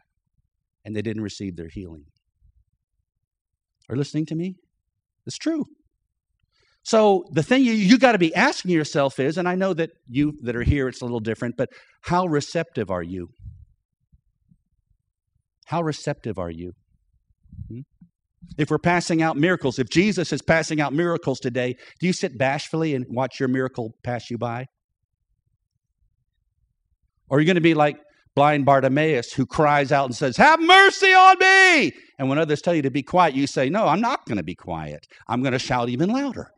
[0.85, 2.05] and they didn't receive their healing.
[3.89, 4.55] Are you listening to me?
[5.25, 5.65] It's true.
[6.87, 9.89] So the thing you, you got to be asking yourself is, and I know that
[10.07, 11.67] you that are here, it's a little different, but
[12.03, 13.27] how receptive are you?
[15.65, 16.71] How receptive are you?
[17.67, 17.81] Hmm?
[18.57, 22.37] If we're passing out miracles, if Jesus is passing out miracles today, do you sit
[22.37, 24.67] bashfully and watch your miracle pass you by?
[27.29, 27.97] Or are you going to be like
[28.33, 31.91] blind Bartimaeus who cries out and says, Have mercy on me?
[32.17, 34.43] And when others tell you to be quiet, you say, No, I'm not going to
[34.43, 35.05] be quiet.
[35.27, 36.53] I'm going to shout even louder.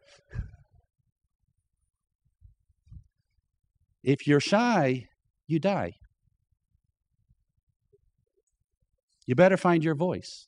[4.03, 5.07] If you're shy,
[5.47, 5.93] you die.
[9.25, 10.47] You better find your voice.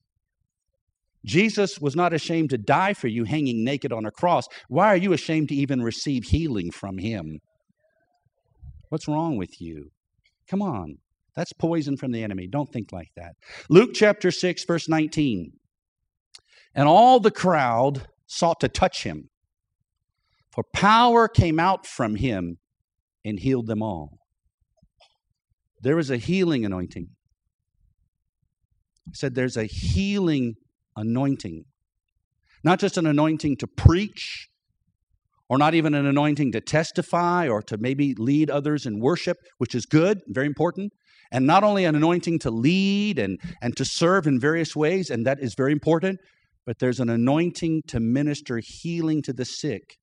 [1.23, 4.47] Jesus was not ashamed to die for you hanging naked on a cross.
[4.69, 7.39] Why are you ashamed to even receive healing from him?
[8.89, 9.91] What's wrong with you?
[10.47, 10.97] Come on.
[11.35, 12.47] That's poison from the enemy.
[12.47, 13.33] Don't think like that.
[13.69, 15.53] Luke chapter 6, verse 19.
[16.73, 19.29] And all the crowd sought to touch him,
[20.51, 22.57] for power came out from him
[23.23, 24.19] and healed them all.
[25.81, 27.09] There is a healing anointing.
[29.13, 30.55] Said there's a healing
[30.95, 31.65] anointing.
[32.63, 34.47] Not just an anointing to preach,
[35.49, 39.75] or not even an anointing to testify or to maybe lead others in worship, which
[39.75, 40.93] is good, very important.
[41.31, 45.25] And not only an anointing to lead and, and to serve in various ways, and
[45.25, 46.19] that is very important,
[46.65, 49.97] but there's an anointing to minister healing to the sick.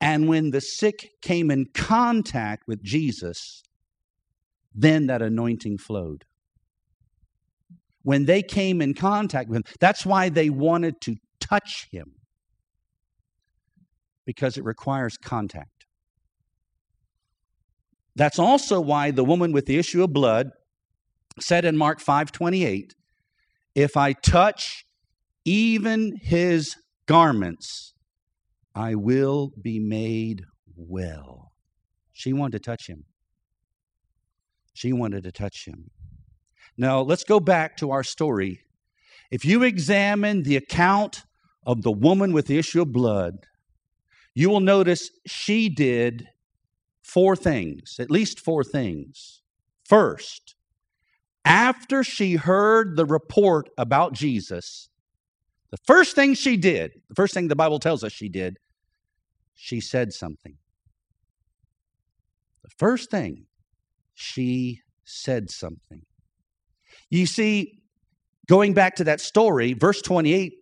[0.00, 3.62] And when the sick came in contact with Jesus,
[4.74, 6.24] then that anointing flowed
[8.02, 9.64] when they came in contact with him.
[9.80, 12.12] That's why they wanted to touch him,
[14.24, 15.86] because it requires contact.
[18.14, 20.50] That's also why the woman with the issue of blood
[21.40, 22.94] said in Mark 5:28,
[23.74, 24.84] "If I touch
[25.44, 27.94] even his garments,
[28.76, 30.44] I will be made
[30.76, 31.54] well."
[32.12, 33.06] She wanted to touch him.
[34.74, 35.90] She wanted to touch him.
[36.76, 38.60] Now, let's go back to our story.
[39.30, 41.24] If you examine the account
[41.64, 43.46] of the woman with the issue of blood,
[44.34, 46.28] you will notice she did
[47.02, 49.40] four things, at least four things.
[49.84, 50.54] First,
[51.44, 54.90] after she heard the report about Jesus,
[55.70, 58.58] the first thing she did, the first thing the Bible tells us she did,
[59.56, 60.56] she said something.
[62.62, 63.46] The first thing,
[64.14, 66.02] she said something.
[67.10, 67.80] You see,
[68.48, 70.52] going back to that story, verse 28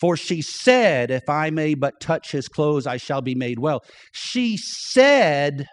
[0.00, 3.84] For she said, If I may but touch his clothes, I shall be made well.
[4.12, 5.66] She said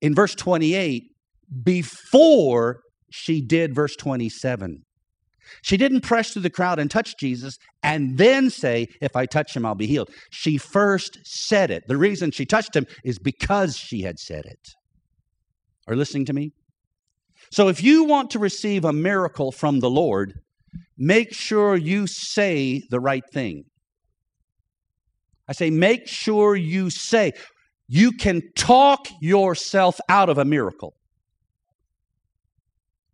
[0.00, 1.04] in verse 28
[1.62, 4.84] before she did verse 27.
[5.62, 9.56] She didn't press through the crowd and touch Jesus and then say, If I touch
[9.56, 10.10] him, I'll be healed.
[10.30, 11.84] She first said it.
[11.88, 14.74] The reason she touched him is because she had said it.
[15.86, 16.52] Are you listening to me?
[17.50, 20.34] So if you want to receive a miracle from the Lord,
[20.96, 23.64] make sure you say the right thing.
[25.48, 27.32] I say, make sure you say.
[27.88, 30.94] You can talk yourself out of a miracle.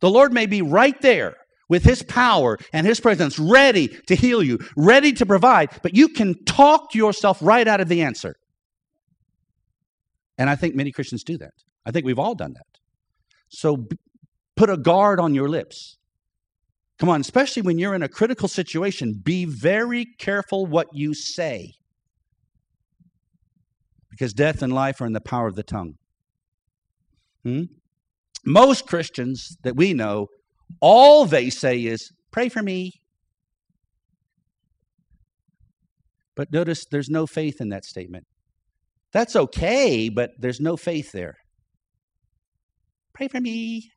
[0.01, 1.37] The Lord may be right there
[1.69, 6.09] with His power and His presence, ready to heal you, ready to provide, but you
[6.09, 8.37] can talk yourself right out of the answer.
[10.37, 11.53] And I think many Christians do that.
[11.87, 12.67] I think we've all done that.
[13.49, 13.87] So
[14.57, 15.99] Put a guard on your lips.
[16.99, 21.73] Come on, especially when you're in a critical situation, be very careful what you say.
[24.11, 25.95] Because death and life are in the power of the tongue.
[27.43, 27.65] Hmm?
[28.45, 30.29] Most Christians that we know,
[30.81, 32.93] all they say is, pray for me.
[36.37, 38.25] But notice there's no faith in that statement.
[39.13, 41.37] That's okay, but there's no faith there.
[43.15, 43.91] Pray for me.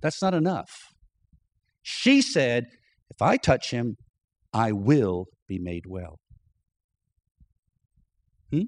[0.00, 0.70] That's not enough.
[1.82, 2.66] She said,
[3.10, 3.96] If I touch him,
[4.52, 6.18] I will be made well.
[8.52, 8.62] Hmm?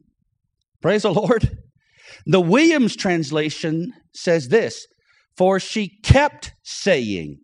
[0.81, 1.59] Praise the Lord.
[2.27, 4.87] The Williams translation says this
[5.37, 7.39] For she kept saying,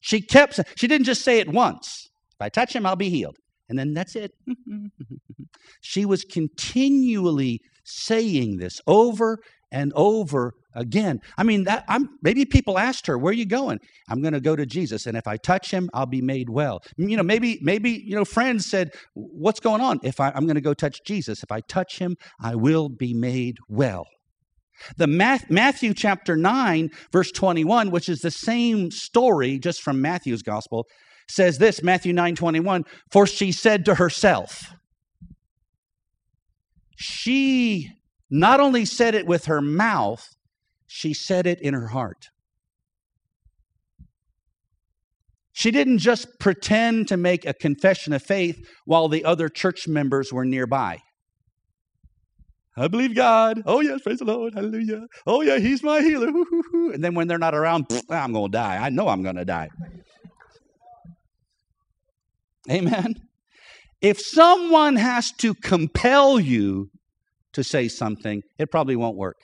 [0.00, 2.10] she kept, she didn't just say it once.
[2.34, 3.36] If I touch him, I'll be healed.
[3.68, 4.32] And then that's it.
[5.80, 9.38] she was continually saying this over
[9.70, 11.20] and over again.
[11.38, 14.40] I mean, that I'm maybe people asked her, "Where are you going?" I'm going to
[14.40, 16.80] go to Jesus, and if I touch him, I'll be made well.
[16.96, 20.56] You know, maybe maybe you know, friends said, "What's going on?" If I, I'm going
[20.56, 24.06] to go touch Jesus, if I touch him, I will be made well.
[24.96, 30.86] The Matthew chapter 9, verse 21, which is the same story just from Matthew's gospel,
[31.28, 34.72] says this Matthew 9 21, for she said to herself,
[36.96, 37.90] she
[38.30, 40.26] not only said it with her mouth,
[40.86, 42.28] she said it in her heart.
[45.52, 50.32] She didn't just pretend to make a confession of faith while the other church members
[50.32, 50.98] were nearby.
[52.76, 53.62] I believe God.
[53.66, 54.54] Oh, yes, praise the Lord.
[54.54, 55.06] Hallelujah.
[55.26, 56.28] Oh, yeah, He's my healer.
[56.28, 58.76] And then when they're not around, I'm going to die.
[58.76, 59.68] I know I'm going to die.
[62.70, 63.16] Amen.
[64.00, 66.90] If someone has to compel you
[67.52, 69.36] to say something, it probably won't work.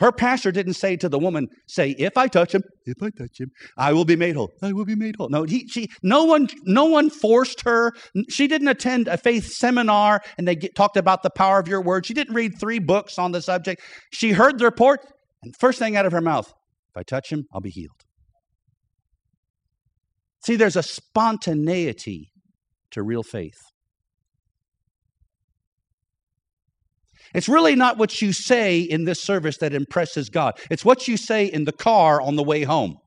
[0.00, 3.38] Her pastor didn't say to the woman, "Say, if I touch him, if I touch
[3.38, 4.50] him, I will be made whole.
[4.62, 7.92] I will be made whole." No, he, she, no one, no one forced her.
[8.30, 11.82] She didn't attend a faith seminar and they get, talked about the power of your
[11.82, 12.06] word.
[12.06, 13.82] She didn't read three books on the subject.
[14.10, 15.00] She heard the report,
[15.42, 16.48] and first thing out of her mouth,
[16.88, 18.04] "If I touch him, I'll be healed."
[20.42, 22.32] See, there's a spontaneity
[22.92, 23.58] to real faith.
[27.34, 30.58] It's really not what you say in this service that impresses God.
[30.70, 32.98] It's what you say in the car on the way home.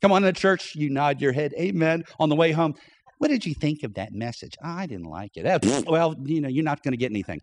[0.00, 2.74] Come on to church, you nod your head, amen, on the way home.
[3.18, 4.56] What did you think of that message?
[4.62, 5.46] Oh, I didn't like it.
[5.46, 7.40] Ah, well, you know, you're not going to get anything.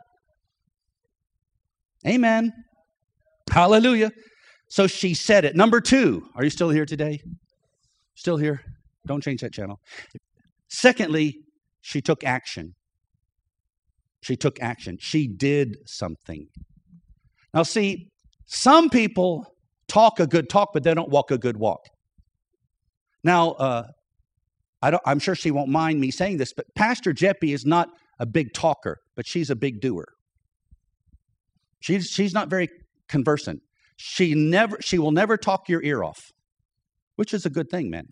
[2.06, 2.52] amen.
[3.50, 4.12] Hallelujah.
[4.68, 5.56] So she said it.
[5.56, 7.22] Number two, are you still here today?
[8.14, 8.60] Still here?
[9.06, 9.80] Don't change that channel.
[10.68, 11.38] Secondly,
[11.80, 12.74] she took action.
[14.22, 14.98] She took action.
[15.00, 16.46] She did something.
[17.54, 18.08] Now, see,
[18.46, 19.46] some people
[19.88, 21.80] talk a good talk, but they don't walk a good walk.
[23.24, 23.84] Now, uh,
[24.82, 28.26] I am sure she won't mind me saying this, but Pastor Jeppy is not a
[28.26, 30.06] big talker, but she's a big doer.
[31.80, 32.68] She's, she's not very
[33.08, 33.60] conversant.
[34.02, 36.32] She never she will never talk your ear off,
[37.16, 38.06] which is a good thing, man.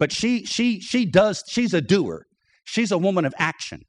[0.00, 2.24] But she she she does she's a doer.
[2.70, 3.84] She's a woman of action.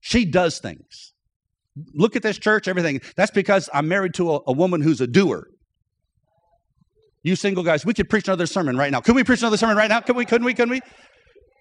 [0.00, 1.12] She does things.
[1.92, 3.02] Look at this church, everything.
[3.16, 5.48] That's because I'm married to a, a woman who's a doer.
[7.22, 9.02] You single guys, we could preach another sermon right now.
[9.02, 10.00] Could we preach another sermon right now?
[10.00, 10.24] Could we?
[10.24, 10.54] Couldn't we?
[10.54, 10.80] Couldn't we?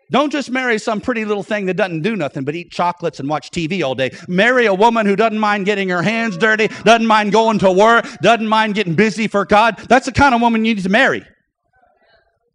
[0.10, 3.28] Don't just marry some pretty little thing that doesn't do nothing but eat chocolates and
[3.28, 4.12] watch TV all day.
[4.30, 8.06] Marry a woman who doesn't mind getting her hands dirty, doesn't mind going to work,
[8.22, 9.78] doesn't mind getting busy for God.
[9.90, 11.26] That's the kind of woman you need to marry.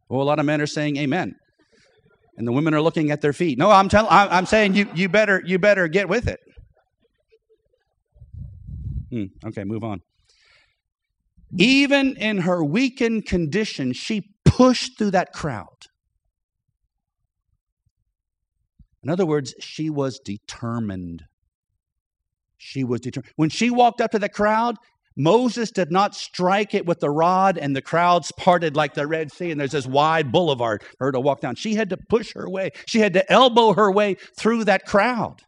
[0.09, 1.35] Well, a lot of men are saying amen
[2.39, 3.59] and the women are looking at their feet.
[3.59, 4.11] No, I'm telling.
[4.11, 6.41] I'm saying you you better you better get with it.
[9.11, 10.01] Hmm, okay, move on.
[11.57, 15.87] Even in her weakened condition, she pushed through that crowd.
[19.03, 21.25] In other words, she was determined.
[22.57, 23.33] She was determined.
[23.37, 24.77] When she walked up to the crowd,
[25.19, 29.33] Moses did not strike it with the rod and the crowds parted like the Red
[29.33, 31.57] Sea and there's this wide boulevard for her to walk down.
[31.57, 35.43] She had to push her way, she had to elbow her way through that crowd.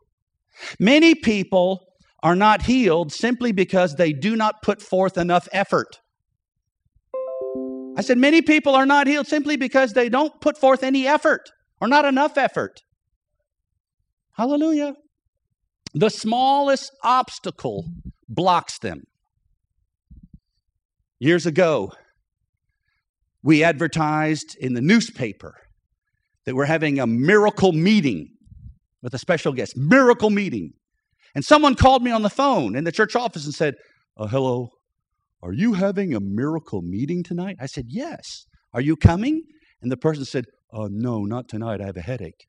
[0.81, 1.87] Many people
[2.23, 6.01] are not healed simply because they do not put forth enough effort.
[7.97, 11.51] I said, many people are not healed simply because they don't put forth any effort
[11.81, 12.83] or not enough effort.
[14.33, 14.95] Hallelujah.
[15.95, 17.87] The smallest obstacle
[18.29, 19.05] blocks them.
[21.21, 21.93] Years ago,
[23.43, 25.55] we advertised in the newspaper
[26.47, 28.31] that we're having a miracle meeting
[29.03, 30.73] with a special guest, miracle meeting.
[31.35, 33.75] And someone called me on the phone in the church office and said,
[34.17, 34.71] uh, Hello,
[35.43, 37.57] are you having a miracle meeting tonight?
[37.61, 38.47] I said, Yes.
[38.73, 39.43] Are you coming?
[39.83, 41.83] And the person said, Oh, no, not tonight.
[41.83, 42.47] I have a headache.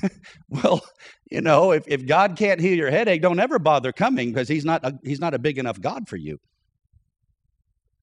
[0.48, 0.82] well,
[1.30, 4.64] you know, if, if God can't heal your headache, don't ever bother coming because he's
[4.64, 6.38] not a, he's not a big enough God for you.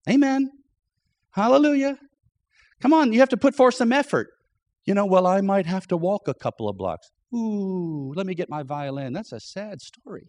[0.09, 0.51] Amen.
[1.31, 1.97] Hallelujah.
[2.81, 4.29] Come on, you have to put forth some effort.
[4.85, 7.11] You know, well, I might have to walk a couple of blocks.
[7.33, 9.13] Ooh, let me get my violin.
[9.13, 10.27] That's a sad story.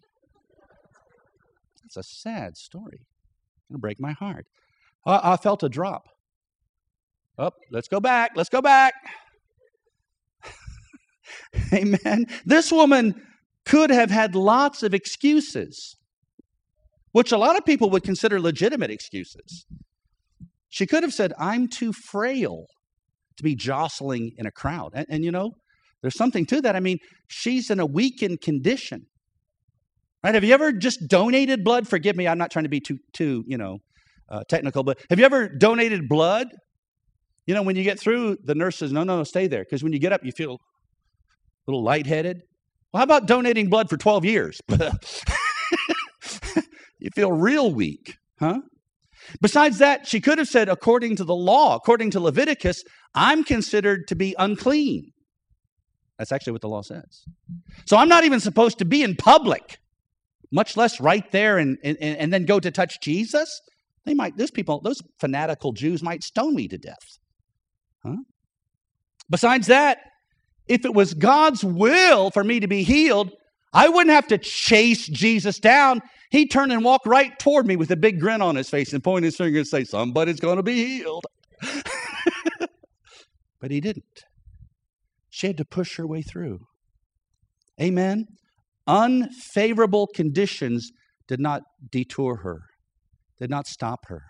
[1.81, 3.01] That's a sad story.
[3.71, 4.45] To break my heart.
[5.05, 6.07] I, I felt a drop.
[7.37, 8.31] Up, oh, let's go back.
[8.35, 8.93] Let's go back.
[11.73, 12.25] Amen.
[12.45, 13.15] This woman
[13.65, 15.95] could have had lots of excuses,
[17.11, 19.65] which a lot of people would consider legitimate excuses.
[20.69, 22.65] She could have said, I'm too frail
[23.37, 24.91] to be jostling in a crowd.
[24.93, 25.51] And, and, you know,
[26.01, 26.75] there's something to that.
[26.75, 29.05] I mean, she's in a weakened condition.
[30.23, 30.33] Right?
[30.33, 31.87] Have you ever just donated blood?
[31.87, 33.79] Forgive me, I'm not trying to be too, too you know,
[34.29, 36.47] uh, technical, but have you ever donated blood?
[37.47, 39.63] You know, when you get through, the nurse says, no, no, no, stay there.
[39.63, 40.59] Because when you get up, you feel
[41.71, 42.41] little lightheaded.
[42.93, 44.61] Well, how about donating blood for 12 years?
[44.71, 44.91] Uh,
[46.99, 48.59] you feel real weak, huh?
[49.41, 52.83] Besides that, she could have said, according to the law, according to Leviticus,
[53.15, 55.11] I'm considered to be unclean.
[56.17, 57.23] That's actually what the law says.
[57.85, 59.79] So I'm not even supposed to be in public,
[60.51, 63.49] much less right there and, and, and then go to touch Jesus.
[64.05, 67.19] They might, those people, those fanatical Jews might stone me to death.
[68.05, 68.17] Huh?
[69.29, 69.99] Besides that,
[70.67, 73.31] if it was God's will for me to be healed,
[73.73, 76.01] I wouldn't have to chase Jesus down.
[76.29, 79.03] He'd turn and walk right toward me with a big grin on his face and
[79.03, 81.25] point his finger and say, Somebody's going to be healed.
[83.59, 84.05] but he didn't.
[85.29, 86.59] She had to push her way through.
[87.81, 88.25] Amen.
[88.87, 90.91] Unfavorable conditions
[91.27, 92.61] did not detour her,
[93.39, 94.21] did not stop her.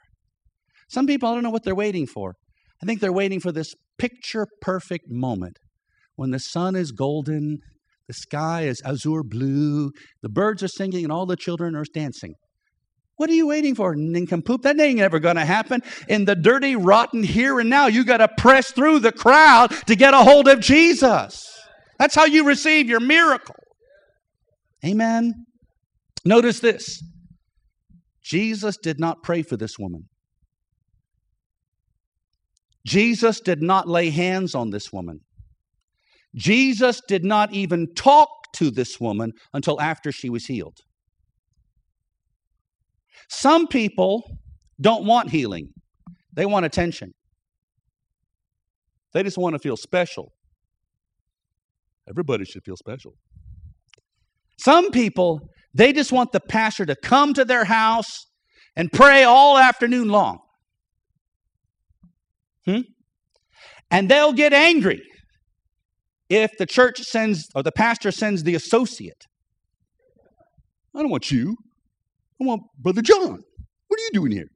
[0.90, 2.36] Some people, I don't know what they're waiting for.
[2.82, 5.58] I think they're waiting for this picture perfect moment
[6.16, 7.60] when the sun is golden,
[8.08, 9.92] the sky is azure blue,
[10.22, 12.34] the birds are singing, and all the children are dancing.
[13.16, 14.64] What are you waiting for, nincompoop?
[14.64, 15.82] That ain't ever going to happen.
[16.08, 19.96] In the dirty, rotten here and now, you got to press through the crowd to
[19.96, 21.48] get a hold of Jesus.
[22.00, 23.56] That's how you receive your miracle.
[24.84, 25.46] Amen.
[26.26, 27.02] Notice this
[28.24, 30.10] Jesus did not pray for this woman.
[32.86, 35.20] Jesus did not lay hands on this woman.
[36.36, 40.78] Jesus did not even talk to this woman until after she was healed.
[43.30, 44.24] Some people
[44.80, 45.70] don't want healing,
[46.34, 47.12] they want attention.
[49.14, 50.32] They just want to feel special.
[52.10, 53.14] Everybody should feel special.
[54.58, 55.42] Some people,
[55.74, 58.28] they just want the pastor to come to their house
[58.76, 60.40] and pray all afternoon long.
[62.66, 62.82] Hmm?
[63.90, 65.02] And they'll get angry
[66.32, 69.28] if the church sends or the pastor sends the associate.
[70.96, 71.58] I don't want you.
[72.42, 73.44] I want Brother John.
[73.88, 74.48] What are you doing here?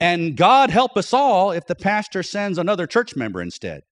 [0.00, 3.82] And God help us all if the pastor sends another church member instead.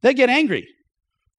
[0.00, 0.66] They get angry.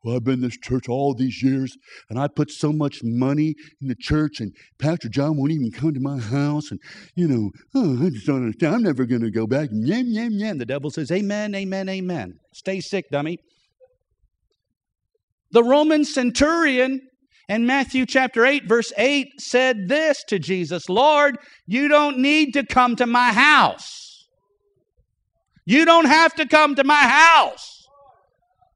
[0.04, 1.78] Well, I've been in this church all these years,
[2.10, 5.94] and I put so much money in the church, and Pastor John won't even come
[5.94, 6.80] to my house, and
[7.16, 8.76] you know, oh, I just don't understand.
[8.76, 9.70] I'm never going to go back.
[9.72, 10.58] Yam, yam, yam.
[10.58, 12.40] The devil says, Amen, amen, amen.
[12.54, 13.38] Stay sick, dummy.
[15.52, 17.00] The Roman centurion
[17.48, 22.66] in Matthew chapter 8, verse 8 said this to Jesus Lord, you don't need to
[22.66, 24.28] come to my house.
[25.66, 27.73] You don't have to come to my house.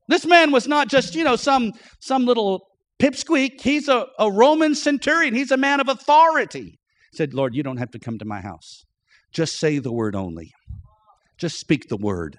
[0.07, 2.67] This man was not just, you know, some, some little
[2.99, 3.61] pipsqueak.
[3.61, 5.33] He's a, a Roman centurion.
[5.33, 6.79] He's a man of authority.
[7.11, 8.85] He said, Lord, you don't have to come to my house.
[9.31, 10.51] Just say the word only.
[11.37, 12.37] Just speak the word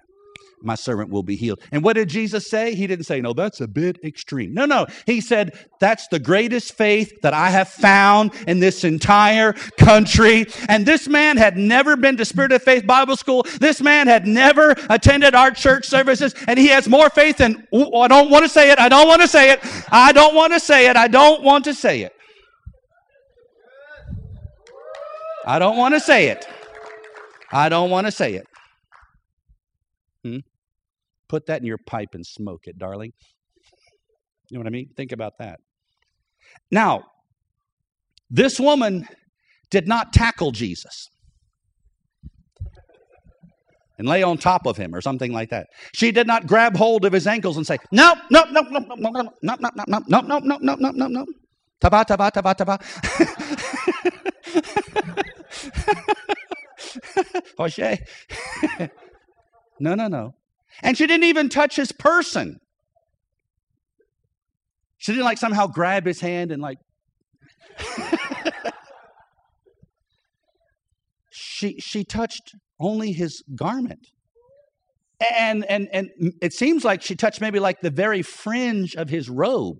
[0.62, 1.60] my servant will be healed.
[1.72, 2.74] And what did Jesus say?
[2.74, 4.54] He didn't say, no, that's a bit extreme.
[4.54, 4.86] No, no.
[5.06, 10.46] He said, that's the greatest faith that I have found in this entire country.
[10.68, 13.44] And this man had never been to Spirit of Faith Bible School.
[13.60, 16.34] This man had never attended our church services.
[16.46, 18.78] And he has more faith than, I don't want to say it.
[18.78, 19.60] I don't want to say it.
[19.90, 20.96] I don't want to say it.
[20.96, 22.12] I don't want to say it.
[25.46, 26.46] I don't want to say it.
[27.50, 28.46] I don't want to say it.
[31.28, 31.34] Hmm?
[31.36, 33.12] Put that in your pipe and smoke it, darling.
[34.50, 34.90] You know what I mean?
[34.96, 35.60] Think about that.
[36.70, 37.04] Now,
[38.30, 39.06] this woman
[39.70, 41.08] did not tackle Jesus
[43.98, 45.68] and lay on top of him or something like that.
[45.94, 48.94] She did not grab hold of his ankles and say, No, no, no, no, no,
[48.96, 51.26] no, no, no, no, no, no, no, no, no, no, no, no.
[51.80, 52.78] Taba, taba, taba, taba.
[57.58, 58.04] Jose.
[59.80, 60.34] No, no, no.
[60.82, 62.60] And she didn't even touch his person.
[64.98, 66.78] She didn't like somehow grab his hand and like.
[71.30, 74.08] she she touched only his garment.
[75.36, 76.10] And and and
[76.40, 79.78] it seems like she touched maybe like the very fringe of his robe.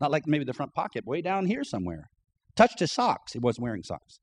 [0.00, 2.10] Not like maybe the front pocket, way down here somewhere.
[2.56, 3.32] Touched his socks.
[3.32, 4.18] He wasn't wearing socks.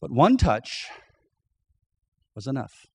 [0.00, 0.88] But one touch
[2.34, 2.86] was enough.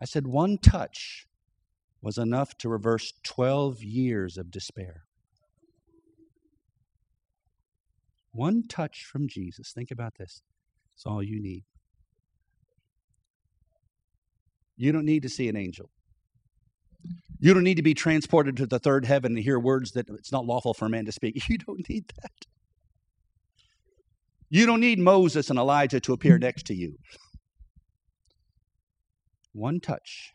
[0.00, 1.26] I said one touch
[2.02, 5.04] was enough to reverse 12 years of despair.
[8.32, 9.72] One touch from Jesus.
[9.72, 10.42] Think about this.
[10.94, 11.64] It's all you need.
[14.76, 15.90] You don't need to see an angel.
[17.38, 20.32] You don't need to be transported to the third heaven and hear words that it's
[20.32, 21.42] not lawful for a man to speak.
[21.48, 22.46] You don't need that.
[24.48, 26.42] You don't need Moses and Elijah to appear hmm.
[26.42, 26.98] next to you.
[29.52, 30.34] One touch,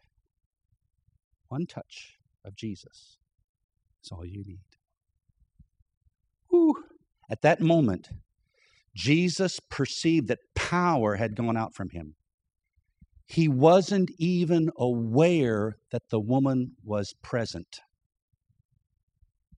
[1.48, 3.18] one touch of Jesus
[4.04, 4.60] is all you need.
[6.50, 6.84] Whew.
[7.30, 8.10] At that moment,
[8.94, 12.16] Jesus perceived that power had gone out from him.
[13.28, 17.82] he wasn't even aware that the woman was present.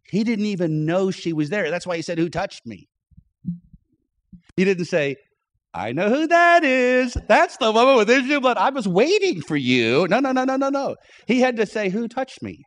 [0.03, 1.69] He didn't even know she was there.
[1.69, 2.87] That's why he said, Who touched me?
[4.55, 5.17] He didn't say,
[5.73, 7.15] I know who that is.
[7.27, 8.57] That's the woman with issue of blood.
[8.57, 10.07] I was waiting for you.
[10.09, 10.95] No, no, no, no, no, no.
[11.27, 12.63] He had to say, Who touched me?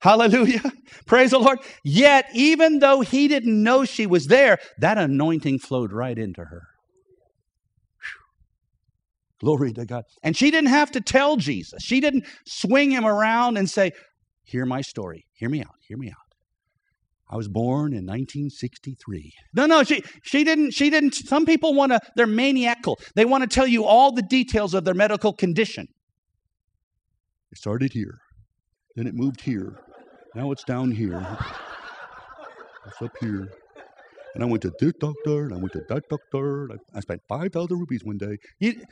[0.00, 0.62] Hallelujah.
[1.06, 1.58] Praise the Lord.
[1.84, 6.62] Yet, even though he didn't know she was there, that anointing flowed right into her.
[9.40, 10.04] Glory to God.
[10.22, 11.82] And she didn't have to tell Jesus.
[11.82, 13.92] She didn't swing him around and say,
[14.44, 15.26] Hear my story.
[15.32, 15.74] Hear me out.
[15.86, 16.19] Hear me out.
[17.30, 19.32] I was born in 1963.
[19.54, 22.98] No, no, she she didn't she didn't some people want to they're maniacal.
[23.14, 25.86] They want to tell you all the details of their medical condition.
[27.52, 28.18] It started here.
[28.96, 29.78] Then it moved here.
[30.34, 31.38] Now it's down here.
[32.86, 33.48] It's up here.
[34.34, 36.68] And I went to this doctor, and I went to that doctor.
[36.94, 38.36] I spent 5,000 rupees one day.
[38.60, 38.84] You,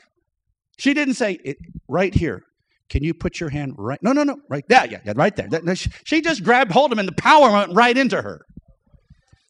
[0.77, 2.43] she didn't say, it, right here.
[2.89, 4.01] Can you put your hand right?
[4.01, 4.87] No, no, no, right there.
[4.87, 5.47] Yeah, yeah, right there.
[6.03, 8.45] She just grabbed hold of him, and the power went right into her.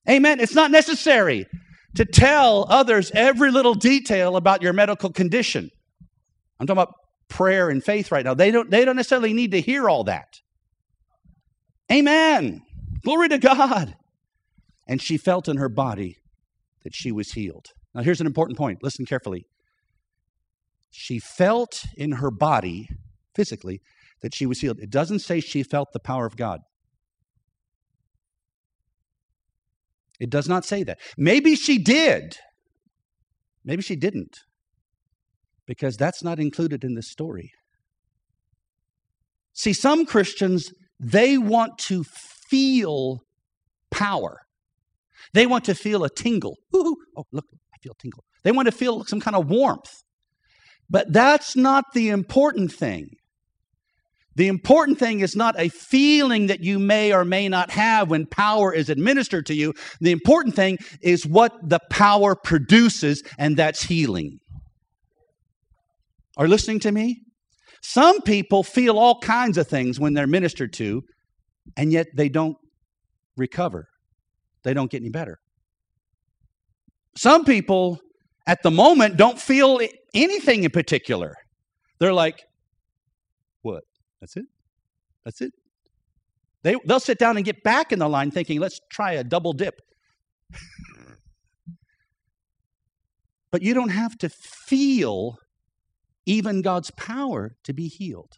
[0.09, 0.39] Amen.
[0.39, 1.45] It's not necessary
[1.95, 5.69] to tell others every little detail about your medical condition.
[6.59, 6.93] I'm talking about
[7.29, 8.33] prayer and faith right now.
[8.33, 10.41] They don't, they don't necessarily need to hear all that.
[11.91, 12.61] Amen.
[13.03, 13.95] Glory to God.
[14.87, 16.17] And she felt in her body
[16.83, 17.67] that she was healed.
[17.93, 18.83] Now, here's an important point.
[18.83, 19.45] Listen carefully.
[20.89, 22.89] She felt in her body,
[23.39, 23.79] physically,
[24.21, 24.79] that she was healed.
[24.81, 26.59] It doesn't say she felt the power of God.
[30.19, 30.97] It does not say that.
[31.17, 32.35] Maybe she did.
[33.63, 34.35] Maybe she didn't.
[35.65, 37.51] Because that's not included in this story.
[39.53, 42.03] See, some Christians they want to
[42.49, 43.21] feel
[43.89, 44.41] power.
[45.33, 46.57] They want to feel a tingle.
[46.75, 48.25] Ooh, oh, look, I feel tingle.
[48.43, 49.93] They want to feel some kind of warmth.
[50.89, 53.11] But that's not the important thing.
[54.35, 58.25] The important thing is not a feeling that you may or may not have when
[58.25, 59.73] power is administered to you.
[59.99, 64.39] The important thing is what the power produces, and that's healing.
[66.37, 67.21] Are listening to me?
[67.81, 71.01] Some people feel all kinds of things when they're ministered to,
[71.75, 72.57] and yet they don't
[73.35, 73.87] recover.
[74.63, 75.39] They don't get any better.
[77.17, 77.99] Some people
[78.47, 79.79] at the moment don't feel
[80.13, 81.35] anything in particular.
[81.99, 82.41] They're like,
[83.61, 83.83] what?
[84.19, 84.45] That's it?
[85.23, 85.53] That's it?
[86.63, 89.53] They, they'll sit down and get back in the line thinking, let's try a double
[89.53, 89.81] dip.
[93.51, 95.37] but you don't have to feel
[96.25, 98.37] even God's power to be healed.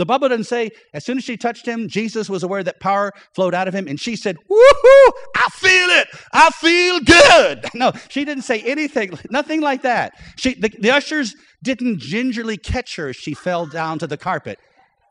[0.00, 3.12] The Bible doesn't say, as soon as she touched him, Jesus was aware that power
[3.34, 6.08] flowed out of him, and she said, Woohoo, I feel it.
[6.32, 7.66] I feel good.
[7.74, 10.14] No, she didn't say anything, nothing like that.
[10.36, 14.58] She, the, the ushers didn't gingerly catch her as she fell down to the carpet.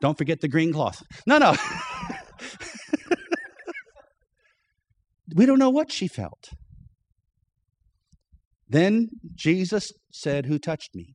[0.00, 1.04] Don't forget the green cloth.
[1.24, 1.54] No, no.
[5.36, 6.50] we don't know what she felt.
[8.68, 11.14] Then Jesus said, Who touched me?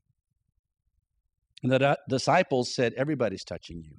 [1.66, 3.96] And the disciples said, Everybody's touching you.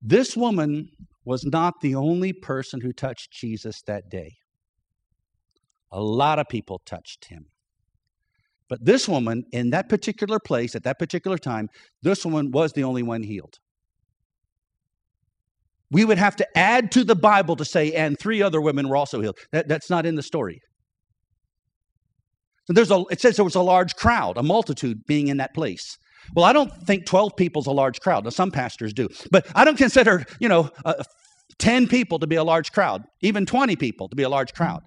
[0.00, 0.88] This woman
[1.26, 4.36] was not the only person who touched Jesus that day.
[5.92, 7.46] A lot of people touched him.
[8.68, 11.68] But this woman, in that particular place, at that particular time,
[12.02, 13.58] this woman was the only one healed.
[15.90, 18.96] We would have to add to the Bible to say, and three other women were
[18.96, 19.38] also healed.
[19.52, 20.62] That, that's not in the story.
[22.74, 25.98] There's a, it says there was a large crowd, a multitude being in that place.
[26.34, 28.24] Well, I don't think 12 people is a large crowd.
[28.24, 29.08] Now, some pastors do.
[29.30, 31.02] But I don't consider, you know, uh,
[31.58, 34.82] 10 people to be a large crowd, even 20 people to be a large crowd.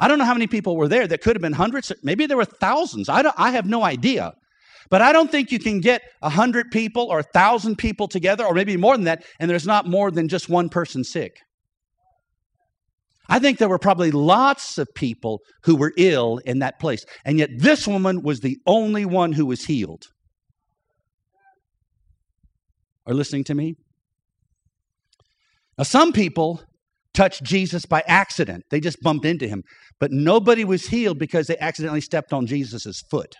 [0.00, 1.06] I don't know how many people were there.
[1.06, 1.92] That could have been hundreds.
[2.02, 3.08] Maybe there were thousands.
[3.08, 4.34] I, don't, I have no idea.
[4.90, 8.44] But I don't think you can get a hundred people or a thousand people together,
[8.44, 11.38] or maybe more than that, and there's not more than just one person sick.
[13.28, 17.04] I think there were probably lots of people who were ill in that place.
[17.24, 20.04] And yet this woman was the only one who was healed.
[23.06, 23.76] Are listening to me?
[25.76, 26.62] Now, some people
[27.12, 28.64] touched Jesus by accident.
[28.70, 29.62] They just bumped into him.
[30.00, 33.36] But nobody was healed because they accidentally stepped on Jesus' foot.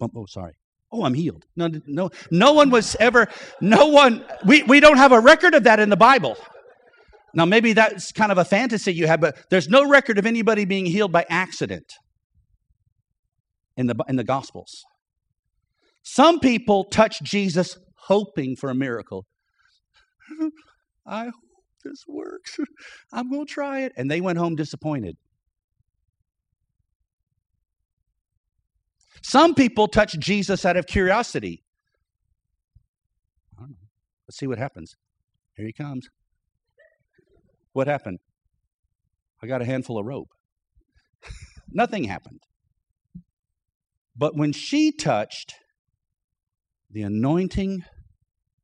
[0.00, 0.52] Oh, sorry.
[0.90, 1.44] Oh, I'm healed.
[1.56, 3.28] No, no, no one was ever,
[3.60, 6.36] no one, we, we don't have a record of that in the Bible.
[7.34, 10.64] Now, maybe that's kind of a fantasy you have, but there's no record of anybody
[10.64, 11.94] being healed by accident
[13.76, 14.84] in the, in the Gospels.
[16.02, 19.24] Some people touch Jesus hoping for a miracle.
[21.06, 21.34] I hope
[21.84, 22.58] this works.
[23.12, 23.92] I'm going to try it.
[23.96, 25.16] And they went home disappointed.
[29.22, 31.62] Some people touch Jesus out of curiosity.
[34.26, 34.94] Let's see what happens.
[35.56, 36.08] Here he comes.
[37.72, 38.18] What happened?
[39.42, 40.28] I got a handful of rope.
[41.70, 42.40] Nothing happened.
[44.16, 45.54] But when she touched
[46.90, 47.82] the anointing,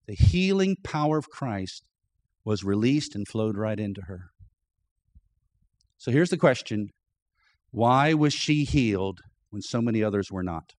[0.06, 1.82] the healing power of Christ
[2.44, 4.30] was released and flowed right into her.
[5.96, 6.90] So here's the question
[7.70, 10.72] Why was she healed when so many others were not?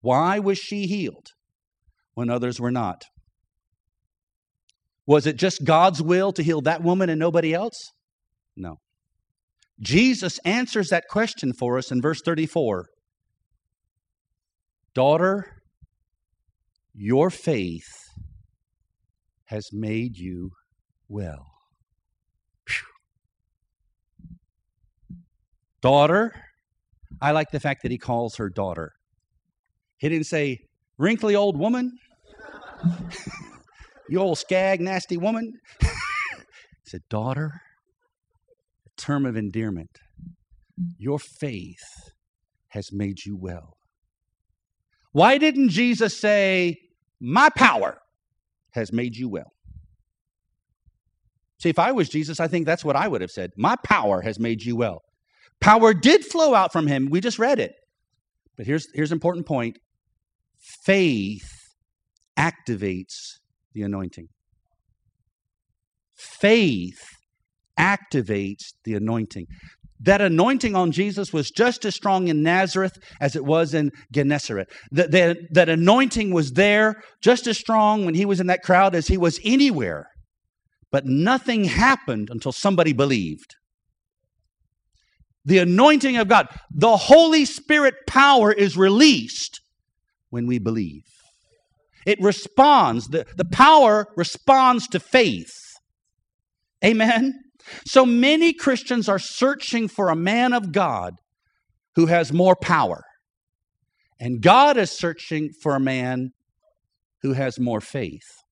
[0.00, 1.26] Why was she healed
[2.14, 3.04] when others were not?
[5.08, 7.92] Was it just God's will to heal that woman and nobody else?
[8.54, 8.76] No.
[9.80, 12.84] Jesus answers that question for us in verse 34
[14.94, 15.46] Daughter,
[16.94, 17.88] your faith
[19.46, 20.50] has made you
[21.08, 21.46] well.
[25.80, 26.34] Daughter,
[27.22, 28.92] I like the fact that he calls her daughter.
[29.96, 30.58] He didn't say,
[30.98, 31.92] wrinkly old woman,
[34.08, 35.54] you old skag, nasty woman.
[35.80, 35.88] he
[36.84, 37.60] said, daughter,
[38.86, 39.98] a term of endearment.
[40.96, 42.12] Your faith
[42.68, 43.74] has made you well.
[45.12, 46.76] Why didn't Jesus say,
[47.20, 47.98] My power
[48.72, 49.52] has made you well?
[51.60, 53.50] See, if I was Jesus, I think that's what I would have said.
[53.56, 55.00] My power has made you well.
[55.60, 57.08] Power did flow out from him.
[57.10, 57.72] We just read it.
[58.56, 59.78] But here's here's an important point.
[60.84, 61.50] Faith
[62.38, 63.37] activates
[63.78, 64.28] the anointing.
[66.16, 67.00] Faith
[67.78, 69.46] activates the anointing.
[70.00, 74.68] That anointing on Jesus was just as strong in Nazareth as it was in Gennesaret.
[74.90, 78.94] That, that, that anointing was there just as strong when he was in that crowd
[78.94, 80.08] as he was anywhere.
[80.90, 83.54] But nothing happened until somebody believed.
[85.44, 89.60] The anointing of God, the Holy Spirit power is released
[90.30, 91.02] when we believe.
[92.08, 95.52] It responds, the, the power responds to faith.
[96.82, 97.38] Amen.
[97.84, 101.16] So many Christians are searching for a man of God
[101.96, 103.04] who has more power.
[104.18, 106.30] And God is searching for a man
[107.20, 108.42] who has more faith.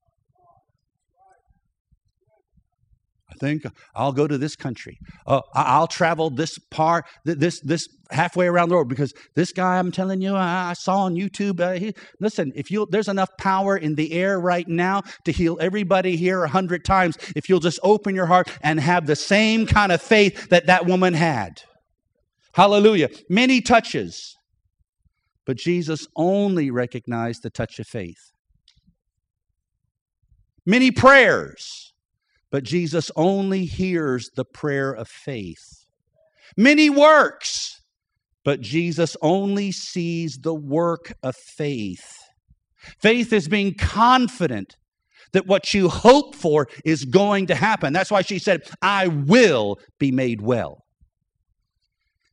[3.25, 3.64] I think
[3.94, 4.98] I'll go to this country.
[5.26, 9.90] Uh, I'll travel this part, this this halfway around the world because this guy I'm
[9.90, 11.60] telling you, I, saw on YouTube.
[11.60, 15.58] Uh, he, listen, if you there's enough power in the air right now to heal
[15.60, 19.66] everybody here a hundred times, if you'll just open your heart and have the same
[19.66, 21.62] kind of faith that that woman had.
[22.52, 23.10] Hallelujah.
[23.28, 24.36] Many touches,
[25.44, 28.32] but Jesus only recognized the touch of faith.
[30.64, 31.92] Many prayers
[32.50, 35.86] but Jesus only hears the prayer of faith.
[36.56, 37.80] Many works,
[38.44, 42.14] but Jesus only sees the work of faith.
[43.00, 44.76] Faith is being confident
[45.32, 47.92] that what you hope for is going to happen.
[47.92, 50.84] That's why she said, I will be made well.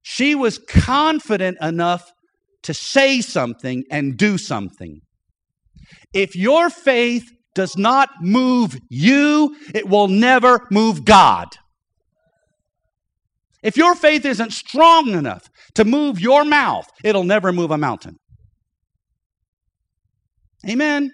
[0.04, 2.12] She was confident enough
[2.64, 5.02] to say something and do something.
[6.14, 11.48] If your faith does not move you, it will never move God.
[13.62, 18.18] If your faith isn't strong enough to move your mouth, it'll never move a mountain.
[20.68, 21.12] Amen.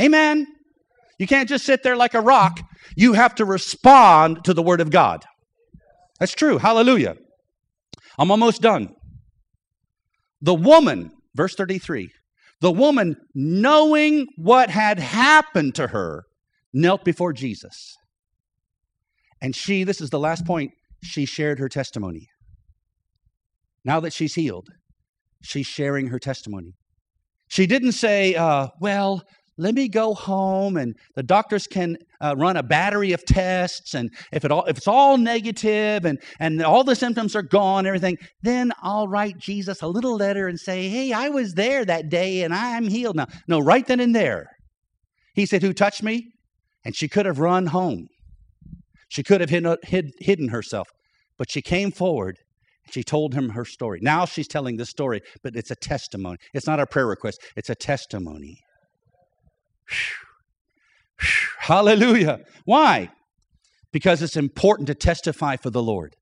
[0.00, 0.46] Amen.
[1.18, 2.60] You can't just sit there like a rock.
[2.96, 5.24] You have to respond to the word of God.
[6.18, 6.58] That's true.
[6.58, 7.16] Hallelujah.
[8.18, 8.94] I'm almost done.
[10.40, 12.10] The woman, verse 33,
[12.60, 16.24] the woman, knowing what had happened to her,
[16.72, 17.96] knelt before Jesus.
[19.40, 22.28] And she, this is the last point, she shared her testimony.
[23.84, 24.68] Now that she's healed,
[25.42, 26.72] she's sharing her testimony.
[27.48, 29.22] She didn't say, uh, Well,
[29.58, 34.10] let me go home and the doctors can uh, run a battery of tests and
[34.32, 38.18] if it all if it's all negative and and all the symptoms are gone everything
[38.42, 42.42] then i'll write jesus a little letter and say hey i was there that day
[42.42, 43.26] and i'm healed now.
[43.48, 44.48] No right then and there
[45.34, 46.32] he said who touched me?
[46.84, 48.06] And she could have run home.
[49.08, 50.88] She could have hid, hid, hidden herself
[51.38, 52.38] but she came forward
[52.88, 53.98] she told him her story.
[54.00, 56.38] Now she's telling this story but it's a testimony.
[56.54, 57.40] It's not a prayer request.
[57.56, 58.60] It's a testimony
[61.60, 62.40] Hallelujah.
[62.64, 63.10] Why?
[63.92, 66.16] Because it's important to testify for the Lord,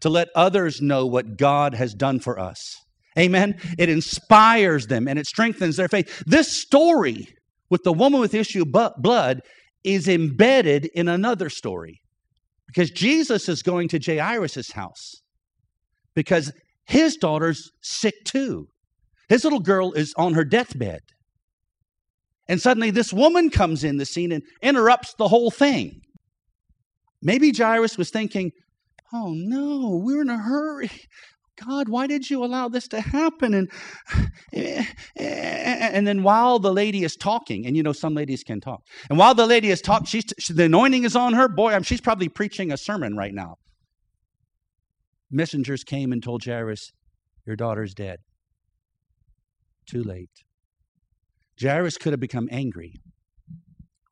[0.00, 2.76] to let others know what God has done for us.
[3.18, 3.58] Amen.
[3.78, 6.22] It inspires them and it strengthens their faith.
[6.26, 7.28] This story
[7.68, 9.40] with the woman with issue of blood
[9.84, 12.00] is embedded in another story
[12.66, 15.22] because Jesus is going to Jairus' house
[16.14, 16.52] because
[16.84, 18.68] his daughter's sick too.
[19.28, 21.00] His little girl is on her deathbed.
[22.50, 26.00] And suddenly this woman comes in the scene and interrupts the whole thing.
[27.22, 28.50] Maybe Jairus was thinking,
[29.12, 30.90] oh no, we're in a hurry.
[31.64, 33.54] God, why did you allow this to happen?
[33.54, 33.70] And,
[34.52, 34.84] eh,
[35.16, 39.16] and then while the lady is talking, and you know some ladies can talk, and
[39.16, 41.46] while the lady is talking, she's, the anointing is on her.
[41.46, 43.58] Boy, she's probably preaching a sermon right now.
[45.30, 46.90] Messengers came and told Jairus,
[47.46, 48.18] Your daughter's dead.
[49.86, 50.30] Too late.
[51.60, 52.94] Jairus could have become angry.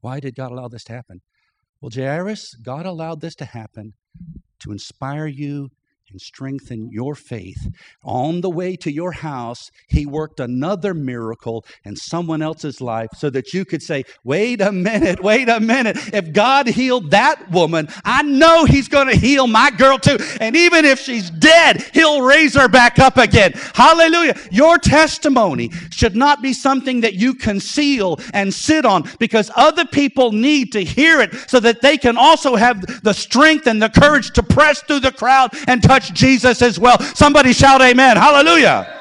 [0.00, 1.22] Why did God allow this to happen?
[1.80, 3.94] Well, Jairus, God allowed this to happen
[4.60, 5.70] to inspire you
[6.10, 7.68] and strengthen your faith.
[8.02, 13.28] On the way to your house, he worked another miracle in someone else's life so
[13.30, 15.96] that you could say, wait a minute, wait a minute.
[16.14, 20.18] If God healed that woman, I know he's going to heal my girl too.
[20.40, 23.52] And even if she's dead, he'll raise her back up again.
[23.74, 24.34] Hallelujah.
[24.50, 30.32] Your testimony should not be something that you conceal and sit on because other people
[30.32, 34.30] need to hear it so that they can also have the strength and the courage
[34.32, 36.98] to press through the crowd and touch touch Jesus as well.
[37.00, 38.16] Somebody shout amen.
[38.16, 38.94] Hallelujah.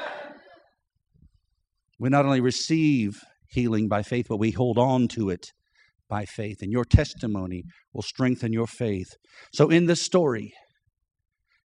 [1.98, 5.52] We not only receive healing by faith, but we hold on to it
[6.08, 6.62] by faith.
[6.62, 9.16] And your testimony will strengthen your faith.
[9.52, 10.52] So in this story,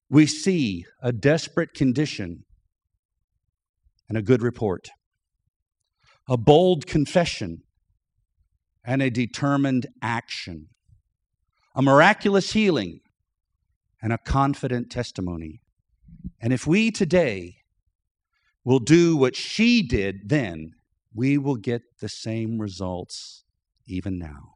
[0.09, 2.43] we see a desperate condition
[4.09, 4.89] and a good report,
[6.29, 7.59] a bold confession
[8.86, 10.67] and a determined action,
[11.75, 12.99] a miraculous healing
[14.04, 15.62] and a confident testimony.
[16.41, 17.56] And if we today
[18.66, 20.76] will do what she did then,
[21.16, 23.45] we will get the same results
[23.88, 24.56] even now.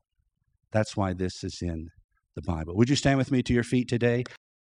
[0.72, 1.92] That's why this is in
[2.36, 2.76] the Bible.
[2.76, 4.26] Would you stand with me to your feet today?